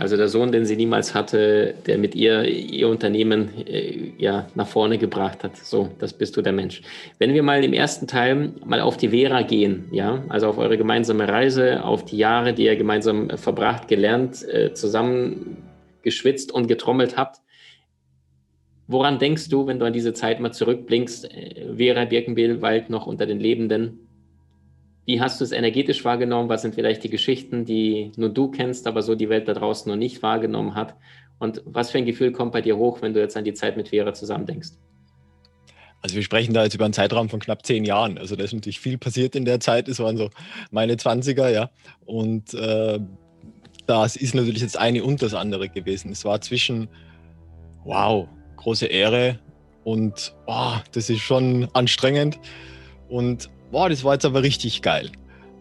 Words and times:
Also 0.00 0.16
der 0.16 0.28
Sohn, 0.28 0.52
den 0.52 0.64
sie 0.64 0.76
niemals 0.76 1.14
hatte, 1.14 1.74
der 1.86 1.98
mit 1.98 2.14
ihr 2.14 2.44
ihr 2.44 2.88
Unternehmen 2.88 3.66
äh, 3.66 4.12
ja, 4.18 4.46
nach 4.54 4.66
vorne 4.66 4.98
gebracht 4.98 5.44
hat. 5.44 5.56
So, 5.56 5.90
das 5.98 6.12
bist 6.12 6.36
du 6.36 6.42
der 6.42 6.52
Mensch. 6.52 6.82
Wenn 7.18 7.32
wir 7.34 7.42
mal 7.42 7.64
im 7.64 7.72
ersten 7.72 8.06
Teil 8.06 8.52
mal 8.64 8.80
auf 8.80 8.96
die 8.96 9.08
Vera 9.08 9.42
gehen, 9.42 9.88
ja, 9.90 10.22
also 10.28 10.48
auf 10.48 10.58
eure 10.58 10.76
gemeinsame 10.76 11.28
Reise, 11.28 11.84
auf 11.84 12.04
die 12.04 12.18
Jahre, 12.18 12.52
die 12.52 12.64
ihr 12.64 12.76
gemeinsam 12.76 13.30
verbracht, 13.30 13.88
gelernt, 13.88 14.46
äh, 14.48 14.74
zusammen 14.74 15.56
geschwitzt 16.02 16.52
und 16.52 16.66
getrommelt 16.66 17.16
habt. 17.16 17.40
Woran 18.86 19.18
denkst 19.18 19.48
du, 19.48 19.66
wenn 19.66 19.78
du 19.78 19.86
an 19.86 19.92
diese 19.92 20.14
Zeit 20.14 20.40
mal 20.40 20.52
zurückblinkst, 20.52 21.24
äh, 21.32 21.74
Vera 21.76 22.04
Birkenbiel-Wald 22.04 22.90
noch 22.90 23.06
unter 23.06 23.26
den 23.26 23.40
Lebenden? 23.40 24.09
Wie 25.10 25.20
hast 25.20 25.40
du 25.40 25.44
es 25.44 25.50
energetisch 25.50 26.04
wahrgenommen? 26.04 26.48
Was 26.48 26.62
sind 26.62 26.76
vielleicht 26.76 27.02
die 27.02 27.10
Geschichten, 27.10 27.64
die 27.64 28.12
nur 28.14 28.28
du 28.28 28.48
kennst, 28.48 28.86
aber 28.86 29.02
so 29.02 29.16
die 29.16 29.28
Welt 29.28 29.48
da 29.48 29.54
draußen 29.54 29.90
noch 29.90 29.96
nicht 29.96 30.22
wahrgenommen 30.22 30.76
hat? 30.76 30.94
Und 31.40 31.62
was 31.64 31.90
für 31.90 31.98
ein 31.98 32.06
Gefühl 32.06 32.30
kommt 32.30 32.52
bei 32.52 32.60
dir 32.60 32.76
hoch, 32.76 33.02
wenn 33.02 33.12
du 33.12 33.18
jetzt 33.18 33.36
an 33.36 33.42
die 33.42 33.52
Zeit 33.52 33.76
mit 33.76 33.88
Vera 33.88 34.14
zusammen 34.14 34.46
denkst? 34.46 34.68
Also 36.00 36.14
wir 36.14 36.22
sprechen 36.22 36.54
da 36.54 36.62
jetzt 36.62 36.76
über 36.76 36.84
einen 36.84 36.94
Zeitraum 36.94 37.28
von 37.28 37.40
knapp 37.40 37.66
zehn 37.66 37.84
Jahren. 37.84 38.18
Also 38.18 38.36
da 38.36 38.44
ist 38.44 38.52
natürlich 38.52 38.78
viel 38.78 38.98
passiert 38.98 39.34
in 39.34 39.44
der 39.44 39.58
Zeit. 39.58 39.88
Es 39.88 39.98
waren 39.98 40.16
so 40.16 40.30
meine 40.70 40.94
20er, 40.94 41.48
ja. 41.48 41.70
Und 42.06 42.54
äh, 42.54 43.00
das 43.88 44.14
ist 44.14 44.36
natürlich 44.36 44.62
jetzt 44.62 44.78
eine 44.78 45.02
und 45.02 45.22
das 45.22 45.34
andere 45.34 45.68
gewesen. 45.68 46.12
Es 46.12 46.24
war 46.24 46.40
zwischen, 46.40 46.86
wow, 47.82 48.28
große 48.58 48.86
Ehre 48.86 49.40
und 49.82 50.36
oh, 50.46 50.76
das 50.92 51.10
ist 51.10 51.18
schon 51.18 51.66
anstrengend. 51.72 52.38
Und 53.08 53.50
boah, 53.70 53.88
das 53.88 54.04
war 54.04 54.14
jetzt 54.14 54.24
aber 54.24 54.42
richtig 54.42 54.82
geil. 54.82 55.10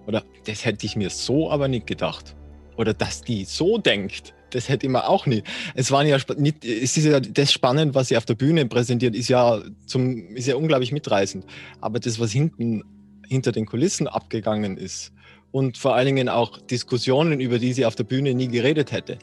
Oder 0.07 0.23
das 0.45 0.65
hätte 0.65 0.85
ich 0.85 0.95
mir 0.95 1.09
so 1.09 1.51
aber 1.51 1.67
nicht 1.67 1.87
gedacht. 1.87 2.35
Oder 2.77 2.93
dass 2.93 3.21
die 3.21 3.45
so 3.45 3.77
denkt, 3.77 4.33
das 4.51 4.69
hätte 4.69 4.85
ich 4.85 4.91
mir 4.91 5.07
auch 5.07 5.25
nicht. 5.25 5.45
Es 5.75 5.91
waren 5.91 6.07
ja 6.07 6.17
nicht, 6.37 6.65
es 6.65 6.97
ist 6.97 7.05
ja 7.05 7.19
das 7.19 7.51
spannend, 7.51 7.93
was 7.93 8.07
sie 8.07 8.17
auf 8.17 8.25
der 8.25 8.35
Bühne 8.35 8.65
präsentiert, 8.65 9.15
ist 9.15 9.27
ja 9.27 9.61
zum, 9.85 10.35
ist 10.35 10.47
ja 10.47 10.55
unglaublich 10.55 10.91
mitreißend. 10.91 11.45
Aber 11.81 11.99
das, 11.99 12.19
was 12.19 12.31
hinten 12.31 12.83
hinter 13.27 13.51
den 13.51 13.65
Kulissen 13.65 14.07
abgegangen 14.07 14.77
ist 14.77 15.13
und 15.51 15.77
vor 15.77 15.95
allen 15.95 16.07
Dingen 16.07 16.29
auch 16.29 16.57
Diskussionen, 16.57 17.39
über 17.39 17.59
die 17.59 17.73
sie 17.73 17.85
auf 17.85 17.95
der 17.95 18.05
Bühne 18.05 18.33
nie 18.33 18.47
geredet 18.47 18.91
hätte, 18.91 19.19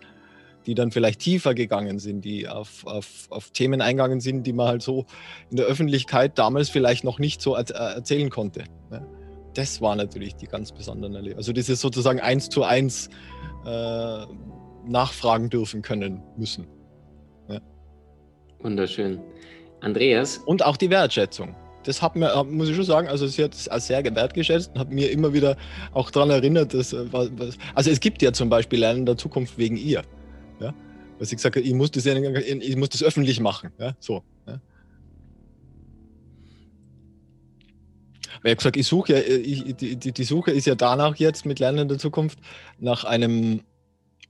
die 0.66 0.74
dann 0.74 0.90
vielleicht 0.90 1.20
tiefer 1.20 1.54
gegangen 1.54 1.98
sind, 1.98 2.24
die 2.24 2.48
auf, 2.48 2.86
auf, 2.86 3.26
auf 3.30 3.50
Themen 3.50 3.80
eingegangen 3.80 4.20
sind, 4.20 4.46
die 4.46 4.52
man 4.52 4.68
halt 4.68 4.82
so 4.82 5.06
in 5.50 5.56
der 5.56 5.66
Öffentlichkeit 5.66 6.38
damals 6.38 6.68
vielleicht 6.68 7.04
noch 7.04 7.18
nicht 7.18 7.40
so 7.40 7.56
äh, 7.56 7.64
erzählen 7.72 8.30
konnte. 8.30 8.64
Ne? 8.90 9.06
Das 9.54 9.80
war 9.80 9.96
natürlich 9.96 10.34
die 10.36 10.46
ganz 10.46 10.72
besonderen 10.72 11.14
Erlebnisse. 11.14 11.38
Also 11.38 11.52
das 11.52 11.68
ist 11.68 11.80
sozusagen 11.80 12.20
eins 12.20 12.48
zu 12.48 12.64
eins 12.64 13.08
äh, 13.64 14.26
nachfragen 14.86 15.48
dürfen 15.48 15.82
können 15.82 16.22
müssen. 16.36 16.66
Ja. 17.48 17.60
Wunderschön. 18.60 19.20
Andreas? 19.80 20.38
Und 20.38 20.64
auch 20.64 20.76
die 20.76 20.90
Wertschätzung 20.90 21.54
das 21.86 22.02
hat 22.02 22.16
mir, 22.16 22.44
muss 22.44 22.68
ich 22.68 22.76
schon 22.76 22.84
sagen, 22.84 23.08
also 23.08 23.26
sie 23.26 23.44
hat 23.44 23.54
es 23.54 23.68
auch 23.68 23.78
sehr 23.78 24.04
wertgeschätzt 24.04 24.72
und 24.74 24.80
hat 24.80 24.90
mir 24.90 25.10
immer 25.10 25.32
wieder 25.32 25.56
auch 25.92 26.10
daran 26.10 26.30
erinnert, 26.30 26.74
dass, 26.74 26.92
äh, 26.92 27.06
also 27.74 27.90
es 27.90 28.00
gibt 28.00 28.22
ja 28.22 28.32
zum 28.32 28.48
Beispiel 28.48 28.80
Lernen 28.80 29.06
der 29.06 29.16
Zukunft 29.16 29.56
wegen 29.56 29.76
ihr. 29.76 30.02
Was 31.18 31.30
ich 31.32 31.36
gesagt 31.36 31.56
habe, 31.56 31.66
ich 31.66 31.74
muss 31.74 31.90
das, 31.90 32.06
ich 32.06 32.76
muss 32.76 32.88
das 32.90 33.02
öffentlich 33.02 33.40
machen. 33.40 33.72
Ja? 33.78 33.94
So. 34.00 34.22
Ja? 34.46 34.60
Weil 38.42 38.52
ich 38.52 38.58
gesagt, 38.58 38.76
ich 38.76 38.86
suche 38.86 39.14
ja, 39.14 39.18
ich, 39.20 39.74
die, 39.76 39.96
die, 39.96 40.12
die 40.12 40.24
Suche 40.24 40.50
ist 40.50 40.66
ja 40.66 40.74
danach 40.74 41.16
jetzt 41.16 41.46
mit 41.46 41.58
Lernen 41.58 41.88
der 41.88 41.98
Zukunft 41.98 42.38
nach 42.78 43.04
einem 43.04 43.62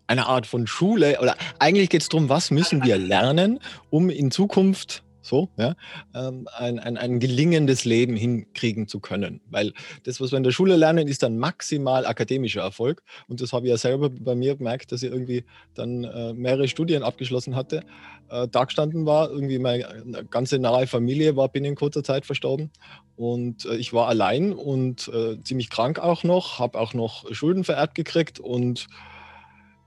einer 0.09 0.29
Art 0.29 0.47
von 0.47 0.67
Schule 0.67 1.19
oder 1.21 1.37
eigentlich 1.59 1.91
geht 1.91 2.03
es 2.03 2.09
darum, 2.09 2.29
was 2.29 2.53
müssen 2.53 2.85
wir 2.85 2.97
lernen, 2.97 3.59
um 3.91 4.09
in 4.09 4.31
Zukunft 4.31 5.03
so, 5.27 5.51
ja, 5.57 5.75
ähm, 6.15 6.49
ein, 6.57 6.79
ein, 6.79 6.97
ein 6.97 7.19
gelingendes 7.19 7.85
Leben 7.85 8.17
hinkriegen 8.17 8.89
zu 8.89 9.01
können. 9.01 9.41
Weil 9.51 9.73
das, 10.05 10.21
was 10.21 10.33
wir 10.33 10.39
in 10.39 10.45
der 10.45 10.53
Schule 10.53 10.77
lernen, 10.77 11.09
ist 11.09 11.23
dann 11.23 11.39
maximal 11.39 12.07
akademischer 12.07 12.63
Erfolg. 12.63 13.03
Und 13.29 13.41
das 13.41 13.53
habe 13.53 13.67
ich 13.67 13.71
ja 13.71 13.77
selber 13.77 14.11
bei 14.11 14.35
mir 14.35 14.57
gemerkt, 14.57 14.93
dass 14.93 15.03
ich 15.03 15.11
irgendwie 15.11 15.45
dann 15.75 16.05
äh, 16.05 16.33
mehrere 16.33 16.69
Studien 16.69 17.03
abgeschlossen 17.03 17.57
hatte, 17.57 17.83
äh, 18.31 18.49
da 18.49 18.65
gestanden 18.65 19.07
war, 19.07 19.31
irgendwie 19.31 19.59
meine 19.59 20.25
ganze 20.31 20.59
nahe 20.59 20.87
Familie 20.87 21.37
war 21.37 21.49
binnen 21.49 21.75
kurzer 21.75 22.03
Zeit 22.03 22.27
verstorben. 22.27 22.71
Und 23.17 23.65
äh, 23.67 23.77
ich 23.77 23.93
war 23.93 24.09
allein 24.09 24.53
und 24.53 25.09
äh, 25.09 25.43
ziemlich 25.43 25.71
krank 25.71 25.99
auch 25.99 26.25
noch, 26.25 26.59
habe 26.59 26.79
auch 26.79 26.95
noch 26.95 27.33
Schulden 27.33 27.65
vererbt 27.65 27.95
gekriegt 27.95 28.41
und 28.41 28.89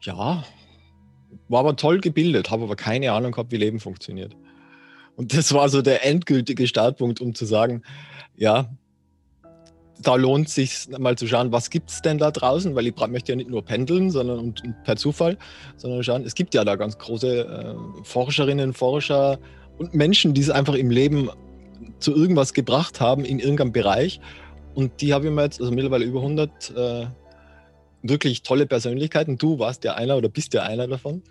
ja, 0.01 0.43
war 1.47 1.59
aber 1.59 1.75
toll 1.75 1.99
gebildet, 1.99 2.49
habe 2.51 2.63
aber 2.63 2.75
keine 2.75 3.11
Ahnung 3.11 3.31
gehabt, 3.31 3.51
wie 3.51 3.57
Leben 3.57 3.79
funktioniert. 3.79 4.35
Und 5.19 5.35
das 5.35 5.53
war 5.53 5.67
so 5.67 5.81
der 5.81 6.05
endgültige 6.05 6.65
Startpunkt, 6.65 7.19
um 7.19 7.35
zu 7.35 7.43
sagen, 7.43 7.81
ja, 8.37 8.69
da 10.01 10.15
lohnt 10.15 10.47
sich 10.47 10.87
mal 10.97 11.17
zu 11.17 11.27
schauen, 11.27 11.51
was 11.51 11.69
gibt 11.69 11.89
es 11.89 12.01
denn 12.01 12.19
da 12.19 12.31
draußen, 12.31 12.73
weil 12.73 12.87
ich 12.87 12.95
möchte 12.95 13.33
ja 13.33 13.35
nicht 13.35 13.49
nur 13.49 13.65
pendeln, 13.65 14.11
sondern 14.11 14.39
und, 14.39 14.63
und 14.63 14.81
per 14.85 14.95
Zufall, 14.95 15.37
sondern 15.75 16.01
schauen, 16.05 16.23
es 16.23 16.35
gibt 16.35 16.53
ja 16.53 16.63
da 16.63 16.77
ganz 16.77 16.97
große 16.97 17.37
äh, 17.37 17.75
Forscherinnen, 18.05 18.71
Forscher 18.71 19.39
und 19.77 19.93
Menschen, 19.93 20.33
die 20.33 20.39
es 20.39 20.49
einfach 20.49 20.75
im 20.75 20.89
Leben 20.89 21.29
zu 21.99 22.15
irgendwas 22.15 22.53
gebracht 22.53 23.01
haben, 23.01 23.25
in 23.25 23.39
irgendeinem 23.39 23.73
Bereich. 23.73 24.21
Und 24.73 25.01
die 25.01 25.13
habe 25.13 25.27
ich 25.27 25.33
mir 25.33 25.43
jetzt, 25.43 25.59
also 25.59 25.73
mittlerweile 25.73 26.05
über 26.05 26.21
100 26.21 26.73
äh, 26.77 27.07
wirklich 28.03 28.43
tolle 28.43 28.67
Persönlichkeiten. 28.67 29.37
Du 29.37 29.59
warst 29.59 29.83
ja 29.83 29.95
einer 29.95 30.15
oder 30.15 30.29
bist 30.29 30.53
ja 30.53 30.63
einer 30.63 30.87
davon 30.87 31.23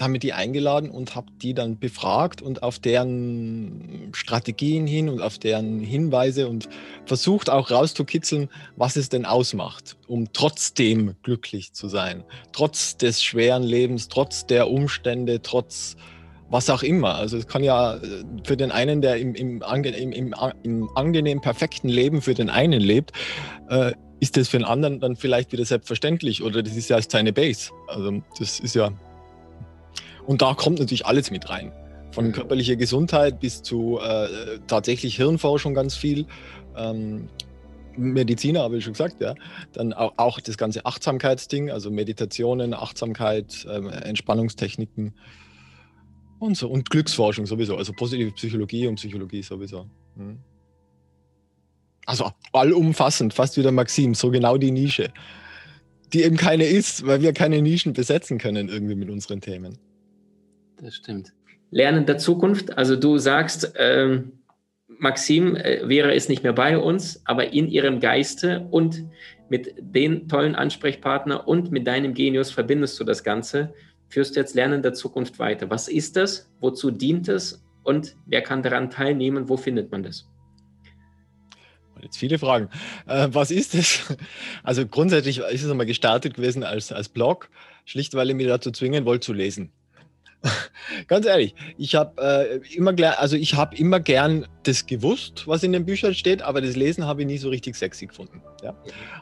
haben 0.00 0.12
wir 0.12 0.20
die 0.20 0.32
eingeladen 0.32 0.90
und 0.90 1.14
habe 1.14 1.26
die 1.42 1.54
dann 1.54 1.78
befragt 1.78 2.42
und 2.42 2.62
auf 2.62 2.78
deren 2.78 4.10
Strategien 4.12 4.86
hin 4.86 5.08
und 5.08 5.20
auf 5.20 5.38
deren 5.38 5.80
Hinweise 5.80 6.48
und 6.48 6.68
versucht 7.06 7.50
auch 7.50 7.70
rauszukitzeln, 7.70 8.48
was 8.76 8.96
es 8.96 9.08
denn 9.08 9.26
ausmacht, 9.26 9.96
um 10.08 10.32
trotzdem 10.32 11.14
glücklich 11.22 11.72
zu 11.72 11.88
sein, 11.88 12.24
trotz 12.52 12.96
des 12.96 13.22
schweren 13.22 13.62
Lebens, 13.62 14.08
trotz 14.08 14.46
der 14.46 14.70
Umstände, 14.70 15.42
trotz 15.42 15.96
was 16.48 16.68
auch 16.68 16.82
immer. 16.82 17.14
Also 17.14 17.38
es 17.38 17.46
kann 17.46 17.64
ja 17.64 17.96
äh, 17.96 18.24
für 18.44 18.56
den 18.56 18.70
einen, 18.70 19.00
der 19.00 19.16
im, 19.16 19.34
im, 19.34 19.62
im, 19.62 20.12
im, 20.12 20.34
im 20.62 20.96
angenehm 20.96 21.40
perfekten 21.40 21.88
Leben 21.88 22.20
für 22.20 22.34
den 22.34 22.50
einen 22.50 22.80
lebt, 22.80 23.12
äh, 23.70 23.92
ist 24.20 24.36
das 24.36 24.48
für 24.48 24.58
den 24.58 24.66
anderen 24.66 25.00
dann 25.00 25.16
vielleicht 25.16 25.50
wieder 25.50 25.64
selbstverständlich 25.64 26.42
oder 26.42 26.62
das 26.62 26.76
ist 26.76 26.88
ja 26.88 27.00
seine 27.02 27.32
Base. 27.32 27.70
Also 27.88 28.22
das 28.38 28.60
ist 28.60 28.74
ja 28.74 28.92
und 30.26 30.42
da 30.42 30.54
kommt 30.54 30.78
natürlich 30.78 31.06
alles 31.06 31.30
mit 31.30 31.48
rein. 31.48 31.72
Von 32.12 32.26
mhm. 32.26 32.32
körperlicher 32.32 32.76
Gesundheit 32.76 33.40
bis 33.40 33.62
zu 33.62 33.98
äh, 33.98 34.58
tatsächlich 34.66 35.16
Hirnforschung 35.16 35.74
ganz 35.74 35.94
viel. 35.94 36.26
Ähm, 36.76 37.28
Mediziner, 37.96 38.60
habe 38.60 38.78
ich 38.78 38.84
schon 38.84 38.94
gesagt, 38.94 39.20
ja. 39.20 39.34
Dann 39.72 39.92
auch, 39.92 40.12
auch 40.16 40.40
das 40.40 40.56
ganze 40.56 40.86
Achtsamkeitsding, 40.86 41.70
also 41.70 41.90
Meditationen, 41.90 42.74
Achtsamkeit, 42.74 43.66
ähm, 43.70 43.88
Entspannungstechniken 43.88 45.14
und 46.38 46.56
so. 46.56 46.68
Und 46.68 46.90
Glücksforschung 46.90 47.46
sowieso, 47.46 47.76
also 47.76 47.92
positive 47.92 48.32
Psychologie 48.32 48.86
und 48.86 48.96
Psychologie 48.96 49.42
sowieso. 49.42 49.86
Mhm. 50.16 50.38
Also 52.04 52.30
allumfassend, 52.52 53.32
fast 53.32 53.56
wie 53.56 53.62
der 53.62 53.72
Maxim, 53.72 54.14
so 54.14 54.30
genau 54.30 54.56
die 54.58 54.72
Nische, 54.72 55.12
die 56.12 56.22
eben 56.24 56.36
keine 56.36 56.64
ist, 56.64 57.06
weil 57.06 57.22
wir 57.22 57.32
keine 57.32 57.62
Nischen 57.62 57.92
besetzen 57.92 58.38
können 58.38 58.68
irgendwie 58.68 58.96
mit 58.96 59.08
unseren 59.08 59.40
Themen 59.40 59.78
das 60.82 60.96
stimmt. 60.96 61.32
Lernen 61.70 62.04
der 62.04 62.18
Zukunft, 62.18 62.76
also 62.76 62.96
du 62.96 63.16
sagst, 63.16 63.72
ähm, 63.76 64.32
Maxim 64.98 65.56
äh, 65.56 65.88
wäre 65.88 66.14
es 66.14 66.28
nicht 66.28 66.42
mehr 66.42 66.52
bei 66.52 66.76
uns, 66.76 67.22
aber 67.24 67.52
in 67.52 67.68
ihrem 67.68 67.98
Geiste 68.00 68.66
und 68.70 69.04
mit 69.48 69.74
den 69.78 70.28
tollen 70.28 70.54
Ansprechpartner 70.54 71.48
und 71.48 71.70
mit 71.70 71.86
deinem 71.86 72.14
Genius 72.14 72.50
verbindest 72.50 73.00
du 73.00 73.04
das 73.04 73.24
Ganze, 73.24 73.72
führst 74.08 74.36
du 74.36 74.40
jetzt 74.40 74.54
Lernen 74.54 74.82
der 74.82 74.92
Zukunft 74.92 75.38
weiter. 75.38 75.70
Was 75.70 75.88
ist 75.88 76.16
das? 76.16 76.50
Wozu 76.60 76.90
dient 76.90 77.28
es? 77.28 77.64
Und 77.82 78.16
wer 78.26 78.42
kann 78.42 78.62
daran 78.62 78.90
teilnehmen? 78.90 79.48
Wo 79.48 79.56
findet 79.56 79.90
man 79.90 80.02
das? 80.02 80.28
Jetzt 82.00 82.18
viele 82.18 82.38
Fragen. 82.38 82.68
Äh, 83.06 83.28
was 83.30 83.50
ist 83.50 83.74
es? 83.74 84.14
Also 84.64 84.86
grundsätzlich 84.86 85.38
ist 85.38 85.62
es 85.62 85.70
einmal 85.70 85.86
gestartet 85.86 86.34
gewesen 86.34 86.64
als, 86.64 86.90
als 86.90 87.08
Blog, 87.08 87.48
schlicht 87.84 88.14
weil 88.14 88.28
ich 88.30 88.36
mich 88.36 88.46
dazu 88.46 88.72
zwingen 88.72 89.04
wollte 89.04 89.26
zu 89.26 89.32
lesen. 89.32 89.72
Ganz 91.06 91.26
ehrlich, 91.26 91.54
ich 91.78 91.94
habe 91.94 92.20
äh, 92.20 92.76
immer, 92.76 92.94
also 93.18 93.36
habe 93.36 93.76
immer 93.76 94.00
gern 94.00 94.46
das 94.64 94.86
gewusst, 94.86 95.46
was 95.46 95.62
in 95.62 95.72
den 95.72 95.84
Büchern 95.84 96.14
steht, 96.14 96.42
aber 96.42 96.60
das 96.60 96.76
Lesen 96.76 97.06
habe 97.06 97.22
ich 97.22 97.26
nie 97.26 97.38
so 97.38 97.48
richtig 97.48 97.76
sexy 97.76 98.06
gefunden. 98.06 98.42
Ja? 98.62 98.74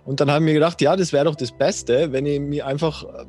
Und 0.04 0.20
dann 0.20 0.30
habe 0.30 0.44
ich 0.44 0.46
mir 0.46 0.54
gedacht, 0.54 0.80
ja, 0.80 0.96
das 0.96 1.12
wäre 1.12 1.26
doch 1.26 1.34
das 1.34 1.52
Beste, 1.52 2.12
wenn 2.12 2.26
ich 2.26 2.40
mir 2.40 2.66
einfach 2.66 3.04
äh, 3.04 3.24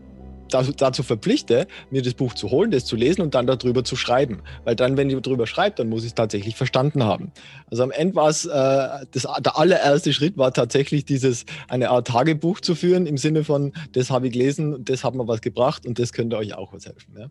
dazu 0.52 1.04
verpflichte, 1.04 1.68
mir 1.90 2.02
das 2.02 2.14
Buch 2.14 2.34
zu 2.34 2.52
holen, 2.52 2.72
das 2.72 2.86
zu 2.86 2.96
lesen 2.96 3.22
und 3.22 3.36
dann 3.36 3.48
darüber 3.48 3.84
zu 3.84 3.96
schreiben. 3.96 4.42
Weil 4.66 4.76
dann, 4.76 4.98
wenn 4.98 5.10
ich 5.10 5.20
darüber 5.22 5.48
schreibe, 5.48 5.78
dann 5.78 5.90
muss 5.90 6.02
ich 6.02 6.10
es 6.10 6.16
tatsächlich 6.16 6.56
verstanden 6.56 7.04
haben. 7.04 7.32
Also 7.70 7.84
am 7.84 7.92
Ende 7.92 8.16
war 8.16 8.30
es, 8.30 8.46
äh, 8.46 8.50
der 8.52 9.58
allererste 9.58 10.14
Schritt 10.14 10.38
war 10.38 10.54
tatsächlich 10.54 11.06
dieses, 11.06 11.46
eine 11.68 11.90
Art 11.90 12.08
Tagebuch 12.08 12.60
zu 12.60 12.76
führen, 12.76 13.06
im 13.06 13.18
Sinne 13.18 13.44
von, 13.44 13.74
das 13.94 14.10
habe 14.10 14.28
ich 14.28 14.34
gelesen, 14.34 14.84
das 14.84 15.04
hat 15.04 15.16
mir 15.16 15.28
was 15.28 15.42
gebracht 15.42 15.86
und 15.86 16.00
das 16.00 16.14
könnte 16.14 16.38
euch 16.38 16.54
auch 16.54 16.74
was 16.74 16.86
helfen. 16.86 17.16
Ja? 17.18 17.28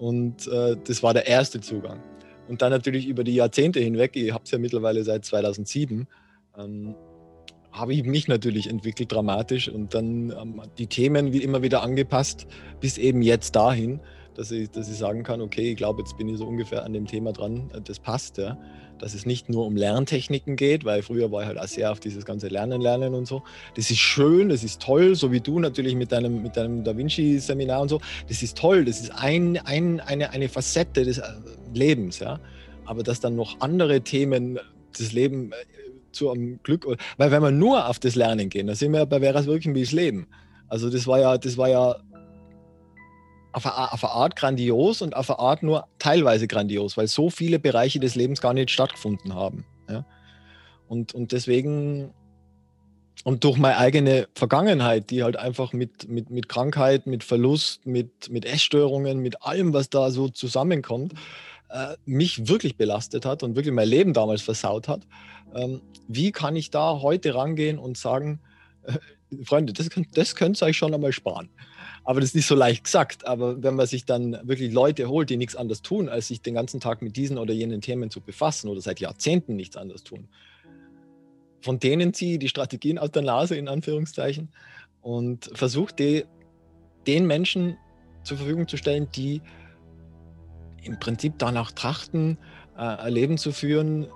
Und 0.00 0.48
äh, 0.48 0.76
das 0.82 1.02
war 1.02 1.12
der 1.12 1.26
erste 1.26 1.60
Zugang. 1.60 2.00
Und 2.48 2.62
dann 2.62 2.72
natürlich 2.72 3.06
über 3.06 3.22
die 3.22 3.34
Jahrzehnte 3.34 3.80
hinweg, 3.80 4.16
ich 4.16 4.32
habe 4.32 4.44
es 4.44 4.50
ja 4.50 4.58
mittlerweile 4.58 5.04
seit 5.04 5.26
2007, 5.26 6.08
ähm, 6.58 6.94
habe 7.70 7.92
ich 7.92 8.04
mich 8.04 8.26
natürlich 8.26 8.68
entwickelt 8.68 9.12
dramatisch 9.12 9.68
und 9.68 9.94
dann 9.94 10.30
ähm, 10.30 10.62
die 10.78 10.86
Themen 10.86 11.34
wie 11.34 11.42
immer 11.42 11.62
wieder 11.62 11.82
angepasst, 11.82 12.46
bis 12.80 12.96
eben 12.96 13.20
jetzt 13.20 13.54
dahin, 13.54 14.00
dass 14.34 14.50
ich, 14.50 14.70
dass 14.70 14.88
ich 14.88 14.96
sagen 14.96 15.22
kann, 15.22 15.40
okay, 15.40 15.70
ich 15.70 15.76
glaube, 15.76 16.00
jetzt 16.02 16.16
bin 16.16 16.28
ich 16.28 16.38
so 16.38 16.46
ungefähr 16.46 16.84
an 16.84 16.92
dem 16.92 17.06
Thema 17.06 17.32
dran, 17.32 17.70
äh, 17.74 17.80
das 17.80 17.98
passt, 17.98 18.38
ja. 18.38 18.58
Dass 18.98 19.14
es 19.14 19.24
nicht 19.24 19.48
nur 19.48 19.64
um 19.64 19.76
Lerntechniken 19.76 20.56
geht, 20.56 20.84
weil 20.84 21.02
früher 21.02 21.32
war 21.32 21.40
ich 21.40 21.48
halt 21.48 21.58
auch 21.58 21.66
sehr 21.66 21.90
auf 21.90 22.00
dieses 22.00 22.26
ganze 22.26 22.48
Lernen, 22.48 22.82
Lernen 22.82 23.14
und 23.14 23.26
so. 23.26 23.42
Das 23.74 23.90
ist 23.90 23.98
schön, 23.98 24.50
das 24.50 24.62
ist 24.62 24.82
toll, 24.82 25.14
so 25.14 25.32
wie 25.32 25.40
du 25.40 25.58
natürlich 25.58 25.94
mit 25.94 26.12
deinem, 26.12 26.42
mit 26.42 26.56
deinem 26.56 26.84
Da 26.84 26.94
Vinci-Seminar 26.94 27.80
und 27.80 27.88
so. 27.88 28.00
Das 28.28 28.42
ist 28.42 28.58
toll, 28.58 28.84
das 28.84 29.00
ist 29.00 29.10
ein, 29.10 29.56
ein, 29.64 30.00
eine, 30.00 30.30
eine 30.30 30.50
Facette 30.50 31.04
des 31.04 31.16
äh, 31.16 31.22
Lebens, 31.72 32.18
ja. 32.18 32.40
Aber 32.84 33.02
dass 33.02 33.20
dann 33.20 33.36
noch 33.36 33.60
andere 33.60 34.02
Themen 34.02 34.58
das 34.98 35.12
Leben 35.12 35.52
äh, 35.52 35.54
zu 36.12 36.30
einem 36.30 36.60
Glück. 36.62 36.86
Weil 37.16 37.30
wenn 37.30 37.42
wir 37.42 37.50
nur 37.50 37.88
auf 37.88 37.98
das 37.98 38.16
Lernen 38.16 38.50
gehen, 38.50 38.66
dann 38.66 38.76
sind 38.76 38.92
wir 38.92 39.06
bei 39.06 39.20
Veras 39.20 39.46
Wirken 39.46 39.74
wie 39.74 39.80
das 39.82 39.92
Leben. 39.92 40.26
Also 40.68 40.90
das 40.90 41.06
war 41.06 41.18
ja, 41.18 41.38
das 41.38 41.56
war 41.56 41.68
ja 41.68 41.96
auf 43.52 43.66
eine, 43.66 43.92
auf 43.92 44.04
eine 44.04 44.12
Art 44.12 44.36
grandios 44.36 45.02
und 45.02 45.16
auf 45.16 45.30
eine 45.30 45.38
Art 45.38 45.62
nur 45.62 45.86
teilweise 45.98 46.46
grandios, 46.46 46.96
weil 46.96 47.08
so 47.08 47.30
viele 47.30 47.58
Bereiche 47.58 48.00
des 48.00 48.14
Lebens 48.14 48.40
gar 48.40 48.54
nicht 48.54 48.70
stattgefunden 48.70 49.34
haben. 49.34 49.64
Ja? 49.88 50.04
Und, 50.88 51.14
und 51.14 51.32
deswegen, 51.32 52.12
und 53.24 53.44
durch 53.44 53.58
meine 53.58 53.76
eigene 53.76 54.28
Vergangenheit, 54.34 55.10
die 55.10 55.22
halt 55.22 55.36
einfach 55.36 55.72
mit, 55.72 56.08
mit, 56.08 56.30
mit 56.30 56.48
Krankheit, 56.48 57.06
mit 57.06 57.24
Verlust, 57.24 57.86
mit, 57.86 58.30
mit 58.30 58.44
Essstörungen, 58.44 59.18
mit 59.18 59.42
allem, 59.42 59.72
was 59.72 59.90
da 59.90 60.10
so 60.10 60.28
zusammenkommt, 60.28 61.14
äh, 61.70 61.96
mich 62.04 62.48
wirklich 62.48 62.76
belastet 62.76 63.24
hat 63.24 63.42
und 63.42 63.56
wirklich 63.56 63.74
mein 63.74 63.88
Leben 63.88 64.12
damals 64.12 64.42
versaut 64.42 64.88
hat, 64.88 65.02
ähm, 65.54 65.80
wie 66.08 66.32
kann 66.32 66.56
ich 66.56 66.70
da 66.70 67.00
heute 67.00 67.34
rangehen 67.34 67.78
und 67.78 67.96
sagen, 67.96 68.40
äh, 68.82 68.94
Freunde, 69.44 69.72
das, 69.72 69.88
das 70.12 70.34
könnt 70.34 70.60
ihr 70.60 70.66
euch 70.66 70.76
schon 70.76 70.92
einmal 70.92 71.12
sparen. 71.12 71.48
Aber 72.04 72.20
das 72.20 72.30
ist 72.30 72.34
nicht 72.34 72.46
so 72.46 72.54
leicht 72.54 72.84
gesagt. 72.84 73.26
Aber 73.26 73.62
wenn 73.62 73.74
man 73.74 73.86
sich 73.86 74.04
dann 74.04 74.38
wirklich 74.42 74.72
Leute 74.72 75.08
holt, 75.08 75.30
die 75.30 75.36
nichts 75.36 75.56
anderes 75.56 75.82
tun, 75.82 76.08
als 76.08 76.28
sich 76.28 76.40
den 76.42 76.54
ganzen 76.54 76.80
Tag 76.80 77.02
mit 77.02 77.16
diesen 77.16 77.38
oder 77.38 77.52
jenen 77.52 77.80
Themen 77.80 78.10
zu 78.10 78.20
befassen 78.20 78.68
oder 78.68 78.80
seit 78.80 79.00
Jahrzehnten 79.00 79.56
nichts 79.56 79.76
anderes 79.76 80.02
tun, 80.02 80.28
von 81.62 81.78
denen 81.78 82.14
ziehe 82.14 82.34
ich 82.34 82.38
die 82.38 82.48
Strategien 82.48 82.98
aus 82.98 83.10
der 83.10 83.22
Nase, 83.22 83.56
in 83.56 83.68
Anführungszeichen, 83.68 84.48
und 85.02 85.50
versuche 85.54 85.94
die, 85.94 86.24
den 87.06 87.26
Menschen 87.26 87.76
zur 88.22 88.38
Verfügung 88.38 88.68
zu 88.68 88.76
stellen, 88.76 89.08
die 89.14 89.42
im 90.82 90.98
Prinzip 90.98 91.34
danach 91.38 91.72
trachten, 91.72 92.38
äh, 92.76 92.80
ein 92.80 93.12
Leben 93.12 93.38
zu 93.38 93.52
führen, 93.52 94.06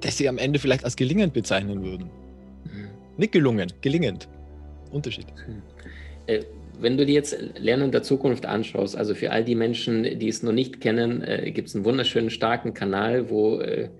das 0.00 0.16
sie 0.16 0.28
am 0.28 0.38
Ende 0.38 0.58
vielleicht 0.58 0.84
als 0.84 0.96
gelingend 0.96 1.34
bezeichnen 1.34 1.82
würden. 1.82 2.10
Mhm. 2.64 2.88
Nicht 3.18 3.32
gelungen, 3.32 3.72
gelingend. 3.82 4.28
Unterschied. 4.90 5.26
Äh, 6.30 6.44
wenn 6.78 6.96
du 6.96 7.04
dir 7.04 7.12
jetzt 7.12 7.36
Lernen 7.58 7.92
der 7.92 8.02
Zukunft 8.02 8.46
anschaust, 8.46 8.96
also 8.96 9.14
für 9.14 9.30
all 9.32 9.44
die 9.44 9.54
Menschen, 9.54 10.18
die 10.18 10.28
es 10.28 10.42
noch 10.42 10.52
nicht 10.52 10.80
kennen, 10.80 11.22
äh, 11.22 11.50
gibt 11.50 11.68
es 11.68 11.74
einen 11.74 11.84
wunderschönen, 11.84 12.30
starken 12.30 12.72
Kanal, 12.72 13.28
wo 13.28 13.58
äh, 13.58 13.90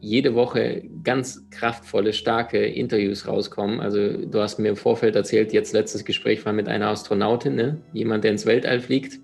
jede 0.00 0.34
Woche 0.34 0.82
ganz 1.04 1.48
kraftvolle, 1.50 2.12
starke 2.12 2.58
Interviews 2.58 3.28
rauskommen. 3.28 3.80
Also 3.80 4.26
du 4.26 4.40
hast 4.40 4.58
mir 4.58 4.70
im 4.70 4.76
Vorfeld 4.76 5.14
erzählt, 5.14 5.52
jetzt 5.52 5.72
letztes 5.72 6.04
Gespräch 6.04 6.44
war 6.44 6.52
mit 6.52 6.68
einer 6.68 6.88
Astronautin, 6.88 7.54
ne? 7.54 7.80
jemand, 7.92 8.24
der 8.24 8.32
ins 8.32 8.44
Weltall 8.44 8.80
fliegt. 8.80 9.20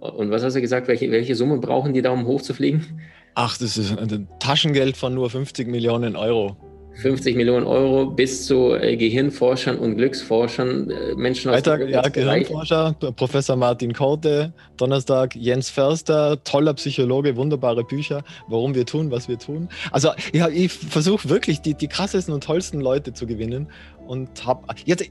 Und 0.00 0.30
was 0.30 0.42
hast 0.42 0.54
du 0.54 0.60
gesagt, 0.60 0.88
welche, 0.88 1.10
welche 1.10 1.34
Summe 1.34 1.58
brauchen 1.58 1.92
die 1.92 2.02
da, 2.02 2.10
um 2.10 2.26
hochzufliegen? 2.26 3.00
Ach, 3.34 3.56
das 3.56 3.78
ist 3.78 3.96
ein 3.96 4.28
Taschengeld 4.40 4.96
von 4.96 5.14
nur 5.14 5.30
50 5.30 5.68
Millionen 5.68 6.16
Euro. 6.16 6.56
50 6.94 7.36
Millionen 7.36 7.66
Euro 7.66 8.06
bis 8.06 8.46
zu 8.46 8.74
äh, 8.74 8.96
Gehirnforschern 8.96 9.78
und 9.78 9.96
Glücksforschern, 9.96 10.90
äh, 10.90 11.14
Menschen 11.14 11.50
aus 11.50 11.56
Freitag, 11.56 11.88
ja, 11.88 12.02
Gehirnforscher, 12.02 12.94
Professor 13.14 13.56
Martin 13.56 13.92
Korte, 13.92 14.52
Donnerstag 14.76 15.36
Jens 15.36 15.70
Förster, 15.70 16.42
toller 16.42 16.74
Psychologe, 16.74 17.36
wunderbare 17.36 17.84
Bücher, 17.84 18.24
warum 18.48 18.74
wir 18.74 18.84
tun, 18.84 19.10
was 19.10 19.28
wir 19.28 19.38
tun. 19.38 19.68
Also 19.92 20.10
ja, 20.32 20.48
ich 20.48 20.72
versuche 20.72 21.28
wirklich 21.28 21.60
die, 21.60 21.74
die 21.74 21.88
krassesten 21.88 22.34
und 22.34 22.42
tollsten 22.42 22.80
Leute 22.80 23.12
zu 23.12 23.26
gewinnen 23.26 23.68
und 24.06 24.44
habe 24.44 24.64
jetzt 24.84 25.04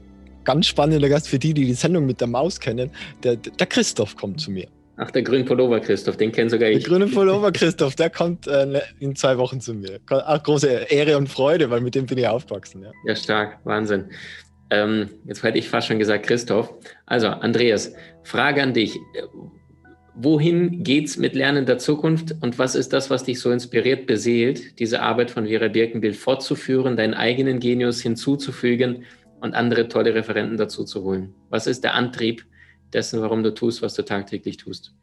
ganz 0.44 0.66
spannender 0.66 1.08
Gast 1.08 1.28
für 1.28 1.38
die, 1.38 1.54
die 1.54 1.64
die 1.64 1.74
Sendung 1.74 2.06
mit 2.06 2.20
der 2.20 2.28
Maus 2.28 2.60
kennen, 2.60 2.90
der, 3.22 3.36
der 3.36 3.66
Christoph 3.66 4.16
kommt 4.16 4.40
zu 4.40 4.50
mir. 4.50 4.68
Ach, 5.00 5.12
der 5.12 5.22
grüne 5.22 5.44
Pullover 5.44 5.78
Christoph, 5.78 6.16
den 6.16 6.32
kennt 6.32 6.50
sogar 6.50 6.68
ich. 6.68 6.82
Der 6.82 6.90
grüne 6.90 7.06
Pullover 7.06 7.52
Christoph, 7.52 7.94
der 7.94 8.10
kommt 8.10 8.48
äh, 8.48 8.66
ne, 8.66 8.82
in 8.98 9.14
zwei 9.14 9.38
Wochen 9.38 9.60
zu 9.60 9.72
mir. 9.72 10.00
Ach, 10.10 10.42
große 10.42 10.68
Ehre 10.90 11.16
und 11.16 11.28
Freude, 11.28 11.70
weil 11.70 11.80
mit 11.80 11.94
dem 11.94 12.06
bin 12.06 12.18
ich 12.18 12.26
aufgewachsen. 12.26 12.82
Ja, 12.82 12.90
ja 13.06 13.14
stark, 13.14 13.58
Wahnsinn. 13.62 14.06
Ähm, 14.70 15.08
jetzt 15.24 15.44
hätte 15.44 15.56
ich 15.56 15.68
fast 15.68 15.86
schon 15.86 16.00
gesagt 16.00 16.26
Christoph. 16.26 16.74
Also, 17.06 17.28
Andreas, 17.28 17.94
Frage 18.24 18.60
an 18.60 18.74
dich. 18.74 18.98
Wohin 20.16 20.82
geht's 20.82 21.16
mit 21.16 21.36
Lernen 21.36 21.64
der 21.64 21.78
Zukunft 21.78 22.34
und 22.40 22.58
was 22.58 22.74
ist 22.74 22.92
das, 22.92 23.08
was 23.08 23.22
dich 23.22 23.38
so 23.38 23.52
inspiriert, 23.52 24.08
beseelt, 24.08 24.80
diese 24.80 25.00
Arbeit 25.00 25.30
von 25.30 25.46
Vera 25.46 25.68
Birkenbild 25.68 26.16
fortzuführen, 26.16 26.96
deinen 26.96 27.14
eigenen 27.14 27.60
Genius 27.60 28.00
hinzuzufügen 28.00 29.04
und 29.40 29.54
andere 29.54 29.86
tolle 29.86 30.16
Referenten 30.16 30.56
dazu 30.56 30.82
zu 30.82 31.04
holen? 31.04 31.34
Was 31.50 31.68
ist 31.68 31.84
der 31.84 31.94
Antrieb, 31.94 32.44
dessen, 32.92 33.20
warum 33.20 33.42
du 33.42 33.52
tust, 33.54 33.82
was 33.82 33.94
du 33.94 34.04
tagtäglich 34.04 34.56
tust? 34.56 34.94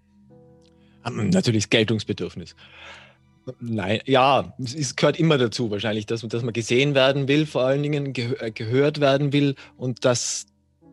Ähm, 1.06 1.30
natürlich 1.30 1.66
das 1.66 1.70
Geltungsbedürfnis. 1.70 2.56
Nein, 3.60 4.02
ja, 4.06 4.56
es 4.58 4.96
gehört 4.96 5.20
immer 5.20 5.38
dazu 5.38 5.70
wahrscheinlich, 5.70 6.08
dass, 6.08 6.22
dass 6.22 6.44
man 6.44 6.54
gesehen 6.54 6.96
werden 6.96 7.28
will, 7.28 7.46
vor 7.46 7.64
allen 7.64 7.84
Dingen 7.84 8.14
äh, 8.16 8.52
gehört 8.52 9.00
werden 9.00 9.34
will 9.34 9.56
und 9.78 10.04
dass 10.04 10.48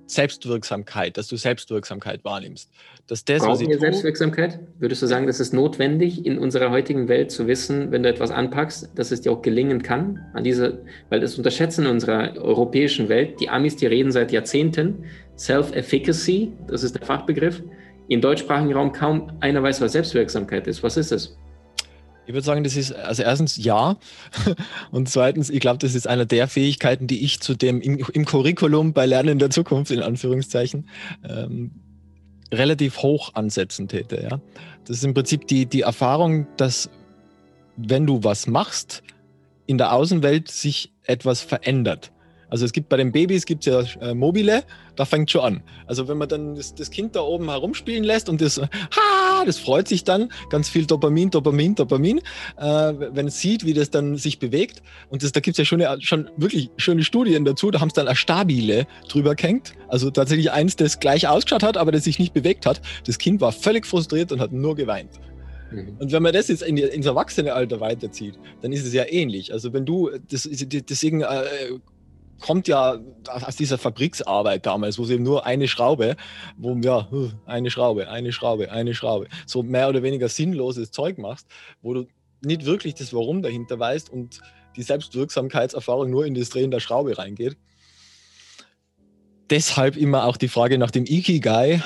Selbstwirksamkeit, 0.06 1.16
dass 1.16 1.28
du 1.28 1.36
Selbstwirksamkeit 1.36 2.24
wahrnimmst. 2.24 2.70
Dass 3.06 3.24
das, 3.24 3.40
Brauchen 3.40 3.52
was 3.52 3.60
wir 3.60 3.78
Selbstwirksamkeit? 3.78 4.60
Würdest 4.78 5.02
du 5.02 5.06
sagen, 5.06 5.26
das 5.26 5.40
ist 5.40 5.52
notwendig 5.52 6.24
in 6.26 6.38
unserer 6.38 6.70
heutigen 6.70 7.08
Welt 7.08 7.30
zu 7.30 7.46
wissen, 7.46 7.90
wenn 7.90 8.02
du 8.02 8.08
etwas 8.08 8.30
anpackst, 8.30 8.90
dass 8.94 9.10
es 9.10 9.22
dir 9.22 9.32
auch 9.32 9.42
gelingen 9.42 9.82
kann? 9.82 10.20
An 10.34 10.44
diese, 10.44 10.84
weil 11.08 11.20
das 11.20 11.36
unterschätzen 11.36 11.86
in 11.86 11.92
unserer 11.92 12.36
europäischen 12.36 13.08
Welt. 13.08 13.40
Die 13.40 13.48
Amis, 13.48 13.76
die 13.76 13.86
reden 13.86 14.12
seit 14.12 14.32
Jahrzehnten 14.32 15.04
Self-Efficacy, 15.36 16.52
das 16.68 16.82
ist 16.82 16.98
der 16.98 17.06
Fachbegriff. 17.06 17.62
Im 18.08 18.20
deutschsprachigen 18.20 18.74
Raum 18.74 18.92
kaum 18.92 19.32
einer 19.40 19.62
weiß, 19.62 19.80
was 19.80 19.92
Selbstwirksamkeit 19.92 20.66
ist. 20.66 20.82
Was 20.82 20.96
ist 20.96 21.12
es? 21.12 21.38
Ich 22.26 22.34
würde 22.34 22.44
sagen, 22.44 22.62
das 22.62 22.76
ist 22.76 22.94
also 22.94 23.22
erstens 23.22 23.56
ja 23.56 23.96
und 24.90 25.08
zweitens, 25.08 25.50
ich 25.50 25.60
glaube, 25.60 25.78
das 25.78 25.94
ist 25.94 26.06
eine 26.06 26.26
der 26.26 26.48
Fähigkeiten, 26.48 27.06
die 27.06 27.24
ich 27.24 27.40
zu 27.40 27.54
dem 27.54 27.80
im, 27.80 27.98
im 28.12 28.24
Curriculum 28.24 28.92
bei 28.92 29.06
Lernen 29.06 29.30
in 29.30 29.38
der 29.38 29.50
Zukunft 29.50 29.90
in 29.90 30.02
Anführungszeichen 30.02 30.88
ähm, 31.28 31.72
relativ 32.52 32.98
hoch 32.98 33.34
ansetzen 33.34 33.88
täte. 33.88 34.22
Ja? 34.22 34.40
Das 34.84 34.98
ist 34.98 35.04
im 35.04 35.14
Prinzip 35.14 35.46
die, 35.46 35.66
die 35.66 35.80
Erfahrung, 35.82 36.46
dass 36.56 36.90
wenn 37.76 38.06
du 38.06 38.22
was 38.22 38.46
machst, 38.46 39.02
in 39.66 39.78
der 39.78 39.92
Außenwelt 39.92 40.48
sich 40.48 40.92
etwas 41.04 41.40
verändert. 41.40 42.11
Also 42.52 42.66
es 42.66 42.72
gibt 42.72 42.90
bei 42.90 42.98
den 42.98 43.12
Babys 43.12 43.46
gibt 43.46 43.64
ja 43.64 43.80
äh, 44.02 44.12
mobile, 44.12 44.62
da 44.94 45.06
fängt 45.06 45.30
schon 45.30 45.40
an. 45.40 45.62
Also 45.86 46.06
wenn 46.06 46.18
man 46.18 46.28
dann 46.28 46.54
das, 46.54 46.74
das, 46.74 46.90
Kind 46.90 47.16
da 47.16 47.22
oben 47.22 47.48
herumspielen 47.48 48.04
lässt 48.04 48.28
und 48.28 48.42
das, 48.42 48.58
ha, 48.60 49.44
das 49.46 49.58
freut 49.58 49.88
sich 49.88 50.04
dann, 50.04 50.30
ganz 50.50 50.68
viel 50.68 50.84
Dopamin, 50.84 51.30
Dopamin, 51.30 51.74
Dopamin, 51.74 52.18
äh, 52.58 52.62
wenn 52.62 53.28
es 53.28 53.40
sieht, 53.40 53.64
wie 53.64 53.72
das 53.72 53.88
dann 53.88 54.18
sich 54.18 54.38
bewegt. 54.38 54.82
Und 55.08 55.22
das, 55.22 55.32
da 55.32 55.40
gibt 55.40 55.54
es 55.54 55.58
ja 55.60 55.64
schon, 55.64 55.80
eine, 55.80 56.02
schon 56.02 56.28
wirklich 56.36 56.68
schöne 56.76 57.04
Studien 57.04 57.46
dazu, 57.46 57.70
da 57.70 57.80
haben 57.80 57.88
es 57.88 57.94
dann 57.94 58.06
ein 58.06 58.16
Stabile 58.16 58.86
drüber 59.08 59.34
gehängt. 59.34 59.72
Also 59.88 60.10
tatsächlich 60.10 60.50
eins, 60.50 60.76
das 60.76 61.00
gleich 61.00 61.26
ausgeschaut 61.26 61.62
hat, 61.62 61.78
aber 61.78 61.90
das 61.90 62.04
sich 62.04 62.18
nicht 62.18 62.34
bewegt 62.34 62.66
hat. 62.66 62.82
Das 63.06 63.16
Kind 63.16 63.40
war 63.40 63.52
völlig 63.52 63.86
frustriert 63.86 64.30
und 64.30 64.40
hat 64.40 64.52
nur 64.52 64.76
geweint. 64.76 65.20
Mhm. 65.70 65.96
Und 65.98 66.12
wenn 66.12 66.22
man 66.22 66.34
das 66.34 66.48
jetzt 66.48 66.62
in 66.62 66.76
ins 66.76 67.06
Erwachsene 67.06 67.54
Alter 67.54 67.80
weiterzieht, 67.80 68.38
dann 68.60 68.72
ist 68.72 68.84
es 68.84 68.92
ja 68.92 69.04
ähnlich. 69.08 69.54
Also 69.54 69.72
wenn 69.72 69.86
du, 69.86 70.10
das, 70.30 70.46
deswegen 70.50 71.22
äh, 71.22 71.44
kommt 72.42 72.68
ja 72.68 72.98
aus 73.28 73.56
dieser 73.56 73.78
Fabriksarbeit 73.78 74.66
damals, 74.66 74.98
wo 74.98 75.04
sie 75.04 75.14
eben 75.14 75.22
nur 75.22 75.46
eine 75.46 75.68
Schraube, 75.68 76.16
wo 76.56 76.74
ja, 76.76 77.08
eine 77.46 77.70
Schraube, 77.70 78.10
eine 78.10 78.32
Schraube, 78.32 78.70
eine 78.70 78.94
Schraube, 78.94 79.28
so 79.46 79.62
mehr 79.62 79.88
oder 79.88 80.02
weniger 80.02 80.28
sinnloses 80.28 80.90
Zeug 80.90 81.18
machst, 81.18 81.46
wo 81.80 81.94
du 81.94 82.06
nicht 82.44 82.64
wirklich 82.66 82.94
das 82.94 83.14
Warum 83.14 83.40
dahinter 83.42 83.78
weißt 83.78 84.10
und 84.10 84.40
die 84.76 84.82
Selbstwirksamkeitserfahrung 84.82 86.10
nur 86.10 86.26
in 86.26 86.34
das 86.34 86.50
Drehen 86.50 86.70
der 86.70 86.80
Schraube 86.80 87.16
reingeht. 87.16 87.56
Deshalb 89.50 89.96
immer 89.96 90.24
auch 90.24 90.36
die 90.36 90.48
Frage 90.48 90.78
nach 90.78 90.90
dem 90.90 91.04
Ikigai, 91.04 91.82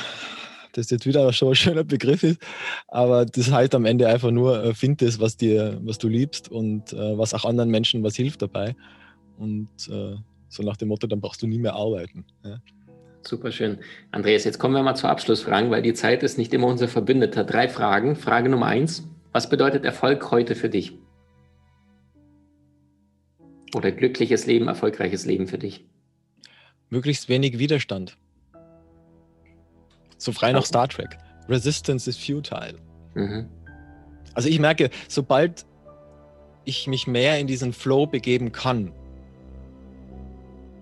das 0.73 0.91
jetzt 0.91 1.07
wieder 1.07 1.33
schon 1.33 1.49
ein 1.49 1.55
schöner 1.55 1.85
Begriff 1.85 2.23
ist, 2.23 2.39
aber 2.87 3.27
das 3.27 3.51
heißt 3.51 3.75
am 3.75 3.87
Ende 3.87 4.09
einfach 4.09 4.31
nur, 4.31 4.63
äh, 4.63 4.75
find 4.75 5.03
das, 5.03 5.19
was 5.21 5.37
dir, 5.37 5.81
was 5.83 5.99
du 5.99 6.09
liebst 6.09 6.51
und 6.51 6.93
äh, 6.93 7.19
was 7.19 7.35
auch 7.35 7.45
anderen 7.45 7.71
Menschen 7.71 8.03
was 8.03 8.15
hilft 8.17 8.43
dabei. 8.43 8.77
Und 9.39 9.71
äh, 9.91 10.17
so 10.49 10.63
nach 10.63 10.77
dem 10.77 10.89
Motto, 10.89 11.07
dann 11.07 11.21
brauchst 11.21 11.43
du 11.43 11.47
nie 11.47 11.59
mehr 11.59 11.75
arbeiten. 11.75 12.25
Ja. 12.45 12.59
Super 13.23 13.51
schön. 13.51 13.79
Andreas, 14.13 14.45
jetzt 14.45 14.59
kommen 14.59 14.75
wir 14.75 14.83
mal 14.83 14.95
zu 14.95 15.09
Abschlussfragen, 15.09 15.71
weil 15.71 15.83
die 15.83 15.95
Zeit 15.95 16.23
ist 16.23 16.39
nicht 16.39 16.55
immer 16.55 16.69
unser 16.69 16.87
Verbündeter. 16.87 17.45
Drei 17.45 17.69
Fragen. 17.69 18.15
Frage 18.15 18.49
Nummer 18.49 18.67
eins. 18.67 19.09
Was 19.33 19.49
bedeutet 19.49 19.85
Erfolg 19.85 20.31
heute 20.31 20.55
für 20.55 20.69
dich? 20.69 20.99
Oder 23.75 23.91
glückliches 23.91 24.47
Leben, 24.47 24.69
erfolgreiches 24.69 25.27
Leben 25.27 25.49
für 25.49 25.59
dich? 25.59 25.85
Möglichst 26.89 27.29
wenig 27.29 27.59
Widerstand. 27.59 28.17
So 30.19 30.33
frei 30.33 30.53
nach 30.53 30.65
Star 30.65 30.89
Trek. 30.89 31.19
Resistance 31.49 32.09
is 32.09 32.17
futile. 32.17 32.79
Mhm. 33.15 33.49
Also 34.35 34.49
ich 34.49 34.61
merke, 34.61 34.91
sobald 35.09 35.67
ich 36.65 36.87
mich 36.87 37.07
mehr 37.07 37.39
in 37.39 37.47
diesen 37.47 37.73
Flow 37.73 38.07
begeben 38.07 38.53
kann, 38.53 38.93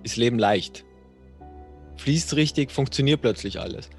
ist 0.05 0.17
Leben 0.17 0.39
leicht. 0.39 0.85
Fließt 1.97 2.37
richtig, 2.37 2.71
funktioniert 2.71 3.21
plötzlich 3.23 3.59
alles. 3.59 3.91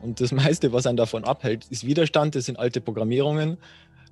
Und 0.00 0.20
das 0.20 0.32
meiste, 0.32 0.72
was 0.72 0.86
einen 0.86 0.96
davon 0.96 1.24
abhält, 1.24 1.66
ist 1.70 1.86
Widerstand. 1.86 2.34
Das 2.34 2.46
sind 2.46 2.58
alte 2.58 2.80
Programmierungen. 2.80 3.58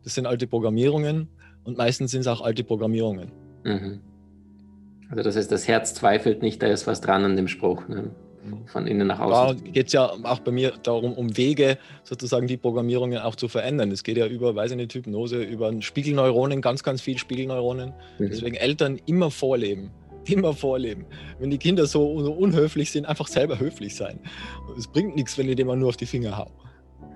Das 0.04 0.14
sind 0.14 0.26
alte 0.26 0.46
Programmierungen. 0.46 1.28
Und 1.64 1.78
meistens 1.78 2.10
sind 2.10 2.22
es 2.22 2.26
auch 2.26 2.40
alte 2.40 2.64
Programmierungen. 2.64 3.30
Mhm. 3.64 4.00
Also 5.10 5.22
das 5.22 5.36
heißt, 5.36 5.50
das 5.50 5.66
Herz 5.68 5.94
zweifelt 5.94 6.42
nicht, 6.42 6.62
da 6.62 6.66
ist 6.66 6.86
was 6.86 7.00
dran 7.00 7.24
an 7.24 7.36
dem 7.36 7.48
Spruch. 7.48 7.88
Ne? 7.88 8.10
Von 8.66 8.86
innen 8.86 9.08
nach 9.08 9.20
außen. 9.20 9.56
Da 9.64 9.70
geht 9.70 9.88
es 9.88 9.92
ja 9.92 10.06
auch 10.06 10.40
bei 10.40 10.50
mir 10.50 10.72
darum, 10.82 11.12
um 11.12 11.36
Wege, 11.36 11.76
sozusagen 12.04 12.46
die 12.46 12.56
Programmierungen 12.56 13.18
auch 13.18 13.34
zu 13.34 13.48
verändern. 13.48 13.90
Es 13.90 14.04
geht 14.04 14.16
ja 14.16 14.26
über, 14.26 14.54
weiß 14.54 14.70
ich 14.70 14.76
nicht, 14.76 14.94
Hypnose, 14.94 15.42
über 15.42 15.72
Spiegelneuronen, 15.82 16.62
ganz, 16.62 16.82
ganz 16.82 17.02
viel 17.02 17.18
Spiegelneuronen. 17.18 17.92
Mhm. 18.18 18.28
Deswegen 18.28 18.56
Eltern 18.56 18.98
immer 19.06 19.30
vorleben 19.30 19.90
immer 20.30 20.54
vorleben. 20.54 21.04
Wenn 21.38 21.50
die 21.50 21.58
Kinder 21.58 21.86
so, 21.86 22.06
unhöflich 22.06 22.90
sind, 22.90 23.06
einfach 23.06 23.28
selber 23.28 23.58
höflich 23.58 23.96
sein. 23.96 24.20
Es 24.76 24.86
bringt 24.86 25.16
nichts, 25.16 25.38
wenn 25.38 25.48
ich 25.48 25.56
dem 25.56 25.66
mal 25.66 25.76
nur 25.76 25.88
auf 25.88 25.96
die 25.96 26.06
Finger 26.06 26.36
hau. 26.36 26.50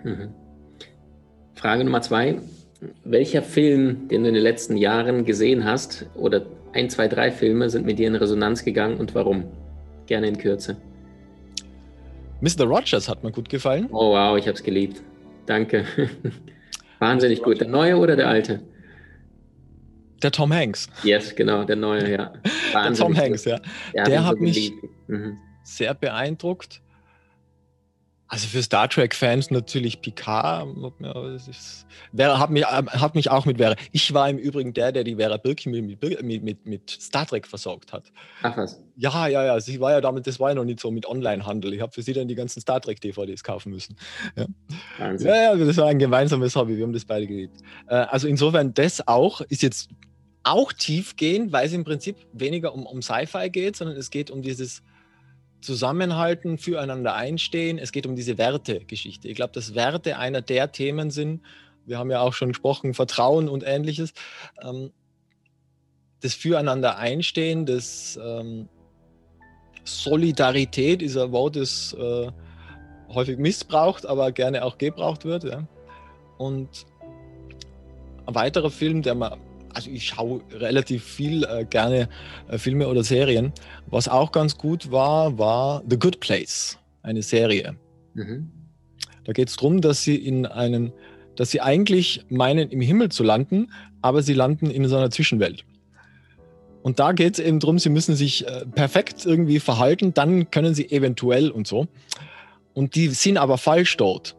Mhm. 0.05 0.31
Frage 1.55 1.85
Nummer 1.85 2.03
zwei. 2.03 2.41
Welcher 3.05 3.43
Film, 3.43 4.09
den 4.09 4.23
du 4.23 4.29
in 4.29 4.35
den 4.35 4.43
letzten 4.43 4.77
Jahren 4.77 5.25
gesehen 5.25 5.65
hast, 5.65 6.07
oder 6.15 6.45
ein, 6.73 6.91
zwei, 6.91 7.07
drei 7.07 7.31
Filme 7.31 7.71
sind 7.71 7.87
mit 7.87 7.99
dir 7.99 8.09
in 8.09 8.17
Resonanz 8.17 8.65
gegangen 8.65 8.97
und 8.97 9.15
warum? 9.15 9.45
Gerne 10.07 10.27
in 10.27 10.39
Kürze. 10.39 10.77
Mr. 12.41 12.65
Rogers 12.65 13.09
hat 13.09 13.23
mir 13.23 13.31
gut 13.31 13.49
gefallen. 13.49 13.89
Oh 13.93 14.13
wow, 14.15 14.37
ich 14.37 14.49
habe 14.49 14.57
es 14.57 14.65
geliebt. 14.65 15.01
Danke. 15.47 15.85
Wahnsinnig 16.99 17.43
gut. 17.43 17.61
Der 17.61 17.69
neue 17.69 17.97
oder 17.97 18.17
der 18.17 18.29
alte? 18.29 18.61
Der 20.23 20.31
Tom 20.31 20.53
Hanks. 20.53 20.89
Yes, 21.03 21.35
genau, 21.35 21.65
der 21.65 21.77
neue, 21.77 22.11
ja. 22.11 22.33
der 22.73 22.95
Tom 22.95 23.17
Hanks, 23.17 23.45
ja. 23.45 23.59
Der, 23.95 24.05
der 24.05 24.25
hat, 24.25 24.41
mich 24.41 24.73
mhm. 25.09 25.39
sehr 25.65 25.95
beeindruckt. 25.95 26.81
Also 28.33 28.49
für 28.49 28.63
Star 28.63 28.89
Trek-Fans 28.89 29.51
natürlich 29.51 30.01
Picard. 30.01 30.67
Vera 32.17 32.39
hat 32.39 32.49
mich, 32.49 32.65
hat 32.65 33.15
mich 33.15 33.31
auch 33.31 33.45
mit 33.45 33.59
Vera. 33.59 33.77
Ich 33.91 34.15
war 34.15 34.31
im 34.31 34.39
Übrigen 34.39 34.73
der, 34.73 34.91
der 34.91 35.05
die 35.05 35.17
Vera 35.17 35.37
Birkin 35.37 35.71
mit, 35.71 36.01
mit, 36.23 36.43
mit, 36.43 36.67
mit 36.67 36.91
Star 36.91 37.27
Trek 37.27 37.47
versorgt 37.47 37.93
hat. 37.93 38.11
Ach 38.43 38.57
was? 38.57 38.83
Ja, 38.97 39.27
ja, 39.27 39.45
ja. 39.45 39.61
Sie 39.61 39.81
war 39.81 39.93
ja 39.93 40.01
damit, 40.01 40.27
das 40.27 40.41
war 40.41 40.49
ja 40.49 40.55
noch 40.55 40.65
nicht 40.65 40.81
so 40.81 40.91
mit 40.91 41.05
Online-Handel. 41.05 41.75
Ich 41.75 41.83
habe 41.83 41.93
für 41.93 42.01
sie 42.01 42.15
dann 42.15 42.27
die 42.27 42.35
ganzen 42.35 42.61
Star 42.63 42.81
Trek-DVDs 42.81 43.45
kaufen 43.45 43.71
müssen. 43.71 43.99
Ja. 44.35 44.47
Wahnsinn. 44.97 45.29
Ja, 45.29 45.55
ja, 45.55 45.55
das 45.55 45.77
war 45.77 45.89
ein 45.89 45.99
gemeinsames 45.99 46.57
Hobby. 46.57 46.79
Wir 46.79 46.85
haben 46.85 46.95
das 46.95 47.05
beide 47.05 47.27
geliebt. 47.27 47.59
Äh, 47.87 47.97
also 47.97 48.29
insofern, 48.29 48.73
das 48.73 49.07
auch 49.07 49.43
ist 49.43 49.61
jetzt 49.61 49.91
auch 50.45 50.73
tiefgehend, 50.73 51.53
weil 51.53 51.67
es 51.67 51.73
im 51.73 51.85
Prinzip 51.85 52.17
weniger 52.33 52.75
um, 52.75 52.87
um 52.87 53.03
Sci-Fi 53.03 53.51
geht, 53.51 53.77
sondern 53.77 53.97
es 53.97 54.11
geht 54.11 54.31
um 54.31 54.43
dieses 54.43 54.83
Zusammenhalten, 55.61 56.59
füreinander 56.59 57.15
einstehen. 57.15 57.79
Es 57.79 57.93
geht 57.93 58.07
um 58.07 58.17
diese 58.17 58.39
Werte-Geschichte. 58.39 59.29
Ich 59.29 59.37
glaube, 59.37 59.53
dass 59.53 59.75
Werte 59.75 60.19
einer 60.19 60.43
der 60.43 60.73
Themen 60.73 61.11
sind. 61.11 61.43
Wir 61.87 61.99
haben 61.99 62.11
ja 62.11 62.21
auch 62.21 62.33
schon 62.33 62.49
gesprochen, 62.49 62.95
Vertrauen 62.95 63.49
und 63.49 63.63
ähnliches. 63.65 64.13
Ähm, 64.61 64.91
das 66.21 66.35
Füreinander 66.35 66.99
einstehen, 66.99 67.67
das 67.67 68.19
ähm, 68.23 68.69
Solidarität 69.85 71.03
ist 71.03 71.17
ein 71.17 71.33
Wort, 71.33 71.57
das 71.57 71.95
äh, 71.95 72.31
häufig 73.09 73.39
missbraucht, 73.39 74.07
aber 74.07 74.31
gerne 74.31 74.65
auch 74.65 74.79
gebraucht 74.79 75.25
wird. 75.25 75.45
Und 76.39 76.87
ein 78.27 78.35
weiterer 78.35 78.71
Film, 78.71 79.03
der 79.03 79.17
mir 79.17 79.37
also 79.75 79.91
ich 79.91 80.07
schaue 80.07 80.43
relativ 80.53 81.05
viel 81.05 81.45
äh, 81.45 81.65
gerne 81.65 82.09
äh, 82.49 82.59
Filme 82.59 82.89
oder 82.89 83.05
Serien. 83.05 83.53
Was 83.87 84.09
auch 84.09 84.33
ganz 84.33 84.57
gut 84.57 84.91
war, 84.91 85.39
war 85.39 85.83
The 85.89 85.99
Good 85.99 86.21
Place, 86.21 86.79
eine 87.03 87.23
Serie. 87.23 87.77
Mhm. 88.15 88.51
Da 89.25 89.33
geht 89.33 89.49
es 89.49 89.57
darum, 89.57 89.81
dass 89.81 90.03
sie 90.03 90.17
in 90.17 90.47
einen, 90.47 90.93
dass 91.37 91.51
sie 91.51 91.61
eigentlich 91.61 92.25
meinen, 92.29 92.71
im 92.71 92.81
Himmel 92.81 93.11
zu 93.11 93.23
landen, 93.23 93.71
aber 94.01 94.23
sie 94.23 94.35
landen 94.35 94.71
in 94.71 94.87
so 94.89 94.97
einer 94.97 95.11
Zwischenwelt. 95.11 95.65
Und 96.83 96.99
da 96.99 97.13
geht 97.13 97.35
es 97.35 97.45
eben 97.45 97.61
darum, 97.61 97.79
sie 97.79 97.91
müssen 97.91 98.17
sich 98.17 98.47
äh, 98.47 98.67
perfekt 98.67 99.25
irgendwie 99.25 99.61
verhalten, 99.61 100.15
dann 100.15 100.51
können 100.51 100.75
sie 100.75 100.91
eventuell 100.91 101.51
und 101.51 101.67
so. 101.67 101.87
Und 102.75 102.97
die 102.97 103.09
sind 103.09 103.39
aber 103.39 103.59
falsch 103.59 103.97
dort. 103.97 104.37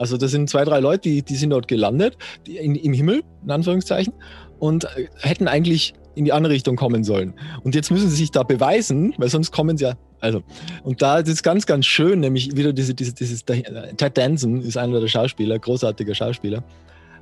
Also 0.00 0.16
das 0.16 0.30
sind 0.30 0.48
zwei, 0.48 0.64
drei 0.64 0.80
Leute, 0.80 1.02
die, 1.10 1.22
die 1.22 1.36
sind 1.36 1.50
dort 1.50 1.68
gelandet, 1.68 2.16
die 2.46 2.56
in, 2.56 2.74
im 2.74 2.94
Himmel, 2.94 3.22
in 3.44 3.50
Anführungszeichen 3.50 4.14
und 4.58 4.84
äh, 4.84 5.08
hätten 5.18 5.46
eigentlich 5.46 5.92
in 6.14 6.24
die 6.24 6.32
andere 6.32 6.54
Richtung 6.54 6.76
kommen 6.76 7.04
sollen. 7.04 7.34
Und 7.64 7.74
jetzt 7.74 7.90
müssen 7.90 8.08
sie 8.08 8.16
sich 8.16 8.30
da 8.30 8.42
beweisen, 8.42 9.12
weil 9.18 9.28
sonst 9.28 9.52
kommen 9.52 9.76
sie 9.76 9.84
ja. 9.84 9.94
Also, 10.20 10.42
und 10.84 11.02
da 11.02 11.18
ist 11.18 11.28
es 11.28 11.42
ganz, 11.42 11.66
ganz 11.66 11.84
schön, 11.84 12.20
nämlich 12.20 12.56
wieder 12.56 12.72
diese, 12.72 12.94
diese, 12.94 13.12
dieses, 13.12 13.44
Ted 13.44 14.16
Danson 14.16 14.62
ist 14.62 14.78
einer 14.78 15.00
der 15.00 15.08
Schauspieler, 15.08 15.58
großartiger 15.58 16.14
Schauspieler, 16.14 16.64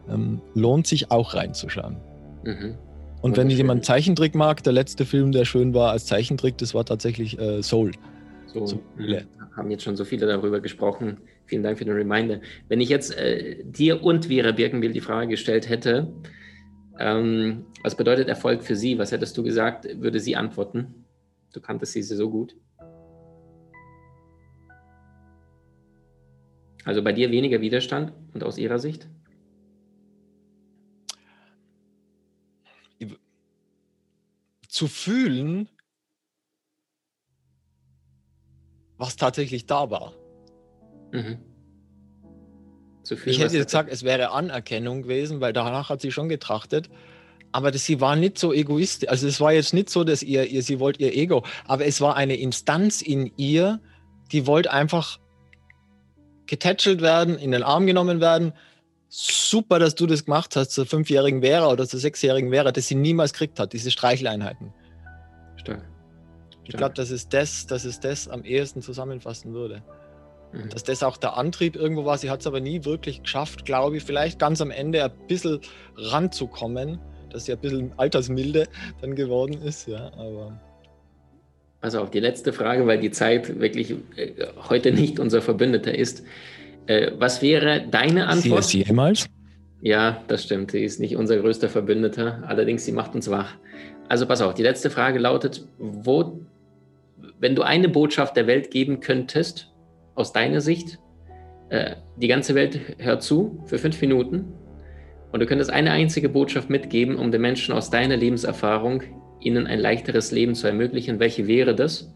ähm, 0.08 0.40
lohnt 0.54 0.86
sich 0.86 1.10
auch 1.10 1.34
reinzuschauen. 1.34 1.96
Mhm. 2.44 2.76
Und 3.22 3.36
wenn 3.36 3.50
jemand 3.50 3.84
Zeichentrick 3.84 4.36
mag, 4.36 4.62
der 4.62 4.72
letzte 4.72 5.04
Film, 5.04 5.32
der 5.32 5.44
schön 5.44 5.74
war 5.74 5.90
als 5.90 6.06
Zeichentrick, 6.06 6.58
das 6.58 6.74
war 6.74 6.84
tatsächlich 6.84 7.38
äh, 7.40 7.60
Soul. 7.60 7.90
So, 8.46 8.66
so 8.66 8.80
wir 8.96 9.26
haben 9.56 9.70
jetzt 9.72 9.82
schon 9.82 9.96
so 9.96 10.04
viele 10.04 10.26
darüber 10.26 10.60
gesprochen. 10.60 11.18
Vielen 11.48 11.62
Dank 11.62 11.78
für 11.78 11.86
den 11.86 11.94
Reminder. 11.94 12.40
Wenn 12.68 12.80
ich 12.80 12.90
jetzt 12.90 13.16
äh, 13.16 13.64
dir 13.64 14.04
und 14.04 14.26
Vera 14.26 14.52
Birkenbill 14.52 14.92
die 14.92 15.00
Frage 15.00 15.28
gestellt 15.28 15.68
hätte, 15.68 16.12
ähm, 16.98 17.64
was 17.82 17.96
bedeutet 17.96 18.28
Erfolg 18.28 18.62
für 18.62 18.76
Sie? 18.76 18.98
Was 18.98 19.12
hättest 19.12 19.36
du 19.38 19.42
gesagt, 19.42 19.88
würde 19.98 20.20
sie 20.20 20.36
antworten? 20.36 21.06
Du 21.54 21.60
kanntest 21.60 21.92
sie 21.92 22.02
so 22.02 22.28
gut. 22.28 22.54
Also 26.84 27.02
bei 27.02 27.12
dir 27.12 27.30
weniger 27.30 27.62
Widerstand 27.62 28.12
und 28.34 28.44
aus 28.44 28.58
ihrer 28.58 28.78
Sicht? 28.78 29.08
Zu 34.68 34.86
fühlen, 34.86 35.68
was 38.98 39.16
tatsächlich 39.16 39.66
da 39.66 39.90
war. 39.90 40.14
Mhm 41.12 41.38
viel. 43.16 43.32
Ich 43.32 43.40
hätte 43.40 43.58
gesagt, 43.58 43.88
es 43.90 44.02
wäre 44.02 44.30
Anerkennung 44.30 45.02
gewesen, 45.02 45.40
weil 45.40 45.52
danach 45.52 45.88
hat 45.88 46.00
sie 46.00 46.12
schon 46.12 46.28
getrachtet. 46.28 46.90
Aber 47.50 47.70
das, 47.70 47.86
sie 47.86 48.00
war 48.00 48.14
nicht 48.14 48.38
so 48.38 48.52
egoistisch. 48.52 49.08
Also 49.08 49.26
es 49.26 49.40
war 49.40 49.52
jetzt 49.52 49.72
nicht 49.72 49.88
so, 49.88 50.04
dass 50.04 50.22
ihr, 50.22 50.46
ihr, 50.46 50.62
sie 50.62 50.80
wollte 50.80 51.02
ihr 51.02 51.16
Ego, 51.16 51.44
aber 51.66 51.86
es 51.86 52.00
war 52.00 52.14
eine 52.14 52.36
Instanz 52.36 53.00
in 53.00 53.32
ihr, 53.36 53.80
die 54.32 54.46
wollte 54.46 54.70
einfach 54.70 55.18
getätschelt 56.46 57.00
werden, 57.00 57.38
in 57.38 57.52
den 57.52 57.62
Arm 57.62 57.86
genommen 57.86 58.20
werden. 58.20 58.52
Super, 59.08 59.78
dass 59.78 59.94
du 59.94 60.06
das 60.06 60.26
gemacht 60.26 60.56
hast 60.56 60.70
zur 60.70 60.84
fünfjährigen 60.84 61.40
Vera 61.40 61.70
oder 61.70 61.88
zur 61.88 62.00
sechsjährigen 62.00 62.50
Vera, 62.50 62.72
dass 62.72 62.88
sie 62.88 62.94
niemals 62.94 63.32
gekriegt 63.32 63.58
hat, 63.58 63.72
diese 63.72 63.90
Streicheleinheiten. 63.90 64.74
Stark. 65.56 65.78
Stark. 65.78 65.88
Ich 66.64 66.76
glaube, 66.76 66.94
dass 66.94 67.10
es 67.10 67.30
das, 67.30 67.66
dass 67.66 67.86
es 67.86 68.00
das 68.00 68.28
am 68.28 68.44
ehesten 68.44 68.82
zusammenfassen 68.82 69.54
würde. 69.54 69.82
Mhm. 70.52 70.70
Dass 70.70 70.82
das 70.84 71.02
auch 71.02 71.16
der 71.16 71.36
Antrieb 71.36 71.76
irgendwo 71.76 72.04
war. 72.04 72.18
Sie 72.18 72.30
hat 72.30 72.40
es 72.40 72.46
aber 72.46 72.60
nie 72.60 72.84
wirklich 72.84 73.22
geschafft, 73.22 73.64
glaube 73.64 73.96
ich, 73.96 74.04
vielleicht 74.04 74.38
ganz 74.38 74.60
am 74.60 74.70
Ende 74.70 75.04
ein 75.04 75.10
bisschen 75.26 75.60
ranzukommen, 75.96 76.98
dass 77.30 77.44
sie 77.44 77.52
ein 77.52 77.58
bisschen 77.58 77.92
altersmilde 77.96 78.66
dann 79.00 79.14
geworden 79.14 79.60
ist. 79.62 79.88
Ja, 79.88 80.12
aber 80.16 80.58
Pass 81.80 81.94
auf, 81.94 82.10
die 82.10 82.18
letzte 82.18 82.52
Frage, 82.52 82.86
weil 82.88 82.98
die 82.98 83.12
Zeit 83.12 83.60
wirklich 83.60 83.94
äh, 84.16 84.32
heute 84.68 84.90
nicht 84.90 85.20
unser 85.20 85.40
Verbündeter 85.40 85.96
ist. 85.96 86.24
Äh, 86.86 87.12
was 87.18 87.40
wäre 87.40 87.86
deine 87.88 88.26
Antwort? 88.26 88.64
Sie 88.64 88.80
ist 88.80 88.88
jemals? 88.88 89.26
Ja, 89.80 90.24
das 90.26 90.42
stimmt. 90.42 90.72
Sie 90.72 90.82
ist 90.82 90.98
nicht 90.98 91.16
unser 91.16 91.36
größter 91.36 91.68
Verbündeter. 91.68 92.42
Allerdings, 92.48 92.84
sie 92.84 92.90
macht 92.90 93.14
uns 93.14 93.30
wach. 93.30 93.54
Also 94.08 94.26
pass 94.26 94.42
auf, 94.42 94.54
die 94.54 94.64
letzte 94.64 94.90
Frage 94.90 95.20
lautet, 95.20 95.64
wo, 95.78 96.40
wenn 97.38 97.54
du 97.54 97.62
eine 97.62 97.88
Botschaft 97.88 98.36
der 98.36 98.48
Welt 98.48 98.72
geben 98.72 98.98
könntest, 98.98 99.70
aus 100.18 100.32
deiner 100.32 100.60
Sicht, 100.60 100.98
äh, 101.70 101.96
die 102.16 102.28
ganze 102.28 102.54
Welt 102.54 102.80
hört 102.98 103.22
zu 103.22 103.62
für 103.66 103.78
fünf 103.78 104.00
Minuten 104.00 104.52
und 105.32 105.40
du 105.40 105.46
könntest 105.46 105.70
eine 105.70 105.92
einzige 105.92 106.28
Botschaft 106.28 106.70
mitgeben, 106.70 107.16
um 107.16 107.30
den 107.30 107.40
Menschen 107.40 107.74
aus 107.74 107.90
deiner 107.90 108.16
Lebenserfahrung 108.16 109.02
ihnen 109.40 109.66
ein 109.66 109.78
leichteres 109.78 110.32
Leben 110.32 110.54
zu 110.54 110.66
ermöglichen. 110.66 111.20
Welche 111.20 111.46
wäre 111.46 111.74
das? 111.74 112.12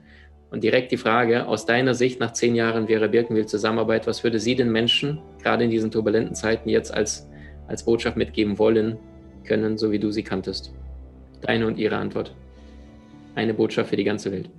Und 0.51 0.65
direkt 0.65 0.93
die 0.93 0.97
Frage, 0.97 1.47
aus 1.47 1.65
deiner 1.65 1.95
Sicht 1.95 2.21
nach 2.21 2.33
zehn 2.33 2.55
Jahren 2.55 2.89
Vera 2.89 3.07
Birkenwild 3.07 3.49
Zusammenarbeit, 3.49 4.07
was 4.07 4.23
würde 4.25 4.39
sie 4.39 4.55
den 4.55 4.71
Menschen 4.71 5.19
gerade 5.43 5.65
in 5.65 5.71
diesen 5.71 5.91
turbulenten 5.91 6.35
Zeiten 6.35 6.69
jetzt 6.69 6.93
als, 6.93 7.29
als 7.69 7.85
Botschaft 7.85 8.17
mitgeben 8.17 8.59
wollen 8.59 8.99
können, 9.45 9.79
so 9.79 9.93
wie 9.93 9.99
du 9.99 10.11
sie 10.11 10.23
kanntest? 10.23 10.75
Deine 11.41 11.67
und 11.67 11.79
ihre 11.79 11.97
Antwort. 11.97 12.35
Eine 13.35 13.55
Botschaft 13.55 13.91
für 13.91 13.97
die 13.97 14.05
ganze 14.05 14.31
Welt. 14.31 14.51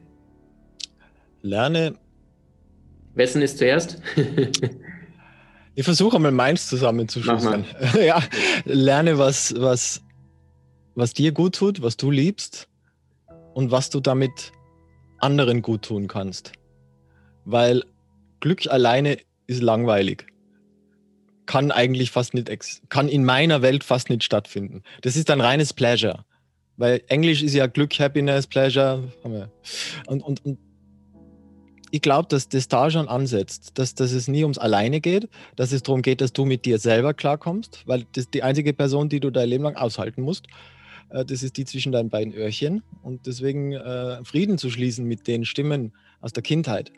Lerne. 1.41 1.93
Wessen 3.15 3.41
ist 3.41 3.58
zuerst? 3.58 4.01
ich 5.75 5.84
versuche 5.84 6.20
mal 6.20 6.32
meins 6.32 6.67
zusammenzuschustern. 6.70 7.65
ja, 8.00 8.22
lerne, 8.65 9.17
was, 9.17 9.53
was 9.58 10.01
was 10.96 11.13
dir 11.13 11.32
gut 11.32 11.55
tut, 11.55 11.82
was 11.82 11.98
du 11.98 12.12
liebst 12.12 12.67
und 13.53 13.72
was 13.72 13.89
du 13.89 14.00
damit 14.00 14.51
anderen 15.20 15.62
gut 15.62 15.84
tun 15.84 16.08
kannst. 16.08 16.51
Weil 17.46 17.84
Glück 18.39 18.67
alleine 18.67 19.17
ist 19.48 19.62
langweilig. 19.62 20.25
Kann 21.46 21.72
eigentlich 21.72 22.12
fast 22.12 22.34
nicht, 22.34 22.50
kann 22.89 23.10
in 23.10 23.25
meiner 23.25 23.62
Welt 23.62 23.84
fast 23.84 24.10
nicht 24.10 24.24
stattfinden. 24.24 24.84
Das 25.01 25.15
ist 25.15 25.29
ein 25.29 25.41
reines 25.41 25.74
Pleasure. 25.74 26.25
Weil 26.77 27.03
Englisch 27.08 27.43
ist 27.43 27.53
ja 27.53 27.67
Glück, 27.67 28.00
Happiness, 28.00 28.48
Pleasure. 28.48 29.12
Und, 30.05 30.22
und, 30.24 30.46
und 30.46 30.58
ich 31.93 32.01
glaube, 32.01 32.27
dass 32.27 32.50
das 32.50 32.67
da 32.67 32.89
schon 32.89 33.07
ansetzt, 33.07 33.77
dass, 33.77 33.93
dass 33.93 34.13
es 34.13 34.27
nie 34.27 34.41
ums 34.41 34.57
Alleine 34.57 35.00
geht, 35.00 35.29
dass 35.55 35.71
es 35.71 35.83
darum 35.83 36.01
geht, 36.01 36.21
dass 36.21 36.33
du 36.33 36.43
mit 36.43 36.65
dir 36.65 36.79
selber 36.79 37.13
klarkommst, 37.13 37.83
weil 37.85 38.07
das 38.13 38.31
die 38.31 38.41
einzige 38.41 38.73
Person, 38.73 39.09
die 39.09 39.19
du 39.19 39.29
dein 39.29 39.47
Leben 39.47 39.63
lang 39.63 39.75
aushalten 39.75 40.23
musst. 40.23 40.47
Äh, 41.09 41.23
das 41.23 41.43
ist 41.43 41.55
die 41.55 41.65
zwischen 41.65 41.91
deinen 41.91 42.09
beiden 42.09 42.33
Öhrchen. 42.33 42.81
Und 43.03 43.27
deswegen 43.27 43.73
äh, 43.73 44.25
Frieden 44.25 44.57
zu 44.57 44.71
schließen 44.71 45.05
mit 45.05 45.27
den 45.27 45.45
Stimmen 45.45 45.93
aus 46.19 46.33
der 46.33 46.41
Kindheit. 46.41 46.91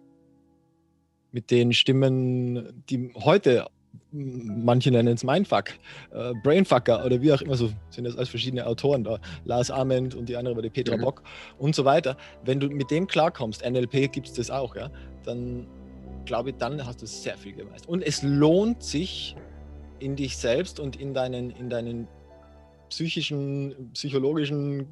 Mit 1.34 1.52
den 1.52 1.74
Stimmen, 1.74 2.82
die 2.90 3.12
heute, 3.16 3.68
manche 4.16 4.92
nennen 4.92 5.16
es 5.16 5.24
Mindfuck, 5.24 5.72
äh, 6.12 6.34
Brainfucker 6.44 7.06
oder 7.06 7.22
wie 7.22 7.34
auch 7.34 7.42
immer, 7.42 7.56
so 7.56 7.72
sind 7.90 8.06
das 8.06 8.18
als 8.18 8.30
verschiedene 8.30 8.66
Autoren 8.66 9.04
da. 9.04 9.20
Lars 9.44 9.70
Ament 9.70 10.16
und 10.16 10.30
die 10.30 10.38
andere 10.38 10.56
war 10.56 10.62
die 10.62 10.70
Petra 10.70 10.98
mhm. 10.98 11.02
Bock 11.02 11.24
und 11.58 11.76
so 11.76 11.86
weiter. 11.86 12.18
Wenn 12.44 12.60
du 12.60 12.68
mit 12.70 12.92
dem 12.92 13.08
klarkommst, 13.08 13.64
NLP 13.64 14.12
gibt 14.12 14.28
es 14.28 14.34
das 14.34 14.50
auch, 14.50 14.76
ja, 14.76 14.90
dann 15.24 15.68
glaube 16.26 16.50
ich, 16.50 16.56
dann 16.58 16.84
hast 16.86 17.02
du 17.02 17.06
sehr 17.06 17.38
viel 17.38 17.54
gemeistert. 17.54 17.88
Und 17.90 18.02
es 18.02 18.24
lohnt 18.24 18.82
sich, 18.82 19.36
in 20.00 20.16
dich 20.16 20.38
selbst 20.38 20.80
und 20.80 20.96
in 20.96 21.14
deinen, 21.14 21.52
in 21.52 21.70
deinen 21.70 22.08
psychischen, 22.90 23.92
psychologischen 23.94 24.88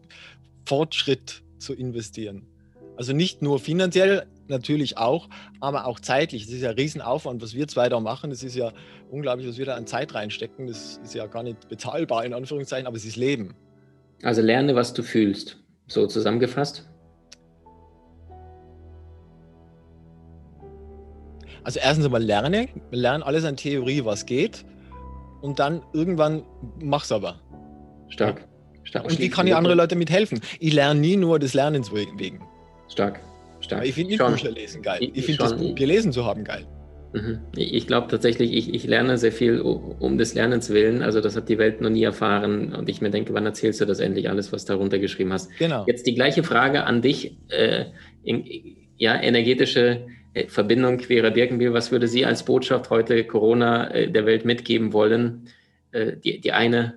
Fortschritt 0.66 1.44
zu 1.60 1.74
investieren. 1.74 2.48
Also 2.96 3.14
nicht 3.14 3.42
nur 3.42 3.60
finanziell, 3.60 4.26
natürlich 4.48 4.98
auch, 4.98 5.30
aber 5.60 5.86
auch 5.86 6.00
zeitlich. 6.00 6.46
Das 6.46 6.54
ist 6.54 6.62
ja 6.62 6.70
ein 6.70 6.76
Riesenaufwand, 6.76 7.42
was 7.42 7.54
wir 7.54 7.68
zwei 7.68 7.90
da 7.90 8.00
machen. 8.00 8.30
Das 8.30 8.44
ist 8.44 8.56
ja 8.56 8.72
unglaublich, 9.10 9.48
was 9.48 9.58
wir 9.58 9.66
da 9.66 9.76
an 9.76 9.88
Zeit 9.88 10.14
reinstecken. 10.14 10.68
Das 10.68 11.00
ist 11.04 11.14
ja 11.14 11.28
gar 11.28 11.44
nicht 11.44 11.70
bezahlbar, 11.70 12.26
in 12.26 12.34
Anführungszeichen, 12.34 12.88
aber 12.88 12.98
es 12.98 13.06
ist 13.06 13.16
Leben. 13.16 13.56
Also 14.24 14.42
lerne, 14.42 14.76
was 14.76 14.94
du 14.94 15.04
fühlst. 15.04 15.58
So 15.88 16.08
zusammengefasst? 16.08 16.90
Also 21.64 21.80
erstens 21.80 22.06
einmal 22.06 22.24
lerne, 22.24 22.68
lerne 22.92 23.26
alles 23.26 23.46
an 23.46 23.56
Theorie, 23.56 24.04
was 24.04 24.26
geht. 24.26 24.66
Und 25.42 25.60
dann 25.60 25.82
irgendwann 25.94 26.44
mach's 26.80 27.12
aber. 27.12 27.40
Stark. 28.10 28.48
Stark. 28.84 29.06
Und 29.06 29.20
wie 29.20 29.30
kann 29.30 29.48
ich 29.48 29.56
andere 29.56 29.76
Leute 29.76 29.96
mithelfen? 29.96 30.42
Ich 30.60 30.74
lerne 30.74 31.00
nie 31.00 31.18
nur 31.18 31.40
des 31.40 31.54
Lernens 31.54 31.92
wegen. 31.92 32.42
Stark. 32.90 33.20
Stark. 33.64 33.86
ich 33.86 33.94
finde 33.94 34.18
Bücher 34.18 34.52
lesen 34.52 34.82
geil. 34.82 35.00
Ich, 35.02 35.16
ich 35.16 35.26
finde 35.26 35.44
das 35.44 35.56
Buch 35.56 35.76
gelesen 35.76 36.12
zu 36.12 36.26
haben 36.26 36.44
geil. 36.44 36.66
Mhm. 37.14 37.40
Ich 37.56 37.86
glaube 37.86 38.08
tatsächlich, 38.08 38.54
ich, 38.54 38.74
ich, 38.74 38.86
lerne 38.86 39.18
sehr 39.18 39.32
viel 39.32 39.62
um 39.62 40.18
des 40.18 40.34
Lernens 40.34 40.72
willen. 40.72 41.04
Also 41.04 41.22
das 41.22 41.36
hat 41.36 41.48
die 41.48 41.60
Welt 41.60 41.80
noch 41.80 41.92
nie 41.92 42.04
erfahren. 42.04 42.74
Und 42.74 42.90
ich 42.90 43.02
mir 43.02 43.12
denke, 43.12 43.34
wann 43.34 43.46
erzählst 43.46 43.82
du 43.82 43.86
das 43.86 44.00
endlich 44.00 44.30
alles, 44.30 44.52
was 44.52 44.66
du 44.66 44.74
darunter 44.74 44.98
geschrieben 44.98 45.32
hast? 45.32 45.56
Genau. 45.60 45.86
Jetzt 45.88 46.08
die 46.08 46.16
gleiche 46.16 46.44
Frage 46.44 46.86
an 46.86 47.02
dich. 47.02 47.38
Äh, 47.50 47.86
in, 48.24 48.44
ja, 48.98 49.22
energetische 49.22 50.08
äh, 50.34 50.48
Verbindung 50.48 50.98
Querer 50.98 51.32
Birkenbiel. 51.32 51.74
Was 51.74 51.92
würde 51.92 52.08
sie 52.08 52.26
als 52.26 52.44
Botschaft 52.44 52.90
heute 52.90 53.24
Corona 53.26 53.92
äh, 53.92 54.10
der 54.10 54.26
Welt 54.26 54.44
mitgeben 54.44 54.92
wollen? 54.92 55.50
Äh, 55.92 56.14
die, 56.24 56.42
die 56.42 56.52
eine 56.52 56.96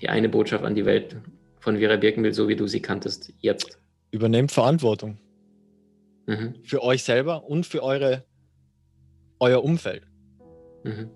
die 0.00 0.08
eine 0.08 0.28
Botschaft 0.28 0.64
an 0.64 0.74
die 0.74 0.84
Welt 0.84 1.16
von 1.58 1.78
Vera 1.78 1.96
Birkenbild, 1.96 2.34
so 2.34 2.48
wie 2.48 2.56
du 2.56 2.66
sie 2.66 2.80
kanntest, 2.80 3.32
jetzt? 3.40 3.78
Übernehmt 4.10 4.52
Verantwortung. 4.52 5.18
Mhm. 6.26 6.54
Für 6.64 6.82
euch 6.82 7.02
selber 7.02 7.44
und 7.44 7.66
für 7.66 7.82
eure, 7.82 8.24
euer 9.40 9.64
Umfeld. 9.64 10.02
Mhm. 10.84 11.10